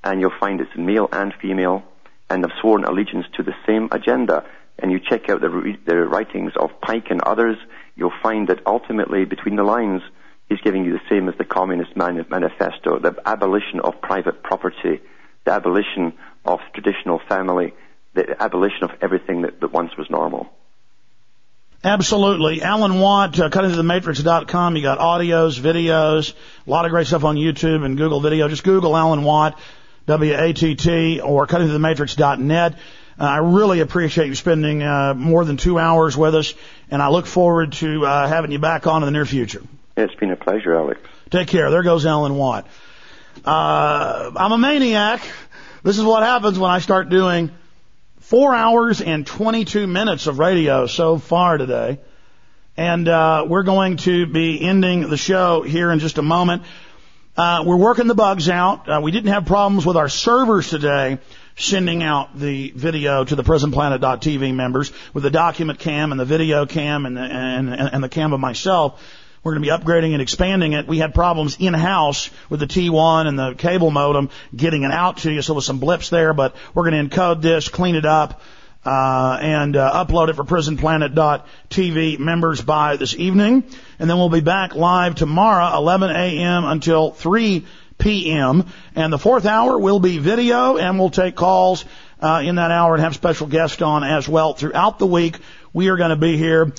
[0.03, 1.83] and you'll find it's male and female,
[2.29, 4.45] and they've sworn allegiance to the same agenda.
[4.79, 7.57] And you check out the, the writings of Pike and others,
[7.97, 10.03] you'll find that ultimately, between the lines,
[10.51, 15.01] he's giving you the same as the Communist Manifesto, the abolition of private property,
[15.45, 16.13] the abolition
[16.45, 17.73] of traditional family,
[18.13, 20.53] the abolition of everything that, that once was normal.
[21.83, 22.61] Absolutely.
[22.63, 24.77] Alan Watt, uh.
[24.77, 26.35] You got audios, videos,
[26.67, 28.49] a lot of great stuff on YouTube and Google Video.
[28.49, 29.59] Just Google Alan Watt,
[30.07, 32.75] W-A-T-T, or cuttingthematrix.net.
[32.75, 32.77] Uh,
[33.25, 36.53] I really appreciate you spending uh, more than two hours with us,
[36.91, 39.63] and I look forward to uh, having you back on in the near future.
[40.01, 41.01] It's been a pleasure, Alex.
[41.29, 41.71] Take care.
[41.71, 42.67] There goes Alan Watt.
[43.45, 45.21] Uh, I'm a maniac.
[45.83, 47.51] This is what happens when I start doing
[48.21, 52.01] four hours and 22 minutes of radio so far today.
[52.77, 56.63] And uh, we're going to be ending the show here in just a moment.
[57.37, 58.89] Uh, we're working the bugs out.
[58.89, 61.19] Uh, we didn't have problems with our servers today
[61.57, 66.65] sending out the video to the prisonplanet.tv members with the document cam and the video
[66.65, 69.01] cam and the, and, and, and the cam of myself.
[69.43, 70.87] We're going to be upgrading and expanding it.
[70.87, 75.33] We had problems in-house with the T1 and the cable modem getting it out to
[75.33, 78.05] you, so there was some blips there, but we're going to encode this, clean it
[78.05, 78.43] up,
[78.85, 83.65] uh, and uh, upload it for prisonplanet.tv members by this evening.
[83.99, 86.65] And then we'll be back live tomorrow, 11 a.m.
[86.65, 87.65] until 3
[87.97, 88.67] p.m.
[88.95, 91.87] And the fourth hour will be video, and we'll take calls
[92.21, 95.39] uh, in that hour and have special guests on as well throughout the week.
[95.73, 96.75] We are going to be here.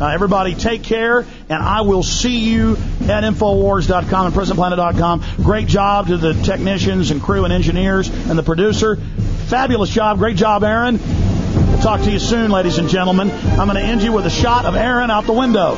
[0.00, 5.24] Uh, everybody take care, and I will see you at Infowars.com and PrisonPlanet.com.
[5.42, 8.96] Great job to the technicians and crew and engineers and the producer.
[9.46, 10.18] Fabulous job.
[10.18, 10.98] Great job, Aaron.
[10.98, 13.30] We'll talk to you soon, ladies and gentlemen.
[13.30, 15.74] I'm going to end you with a shot of Aaron out the window.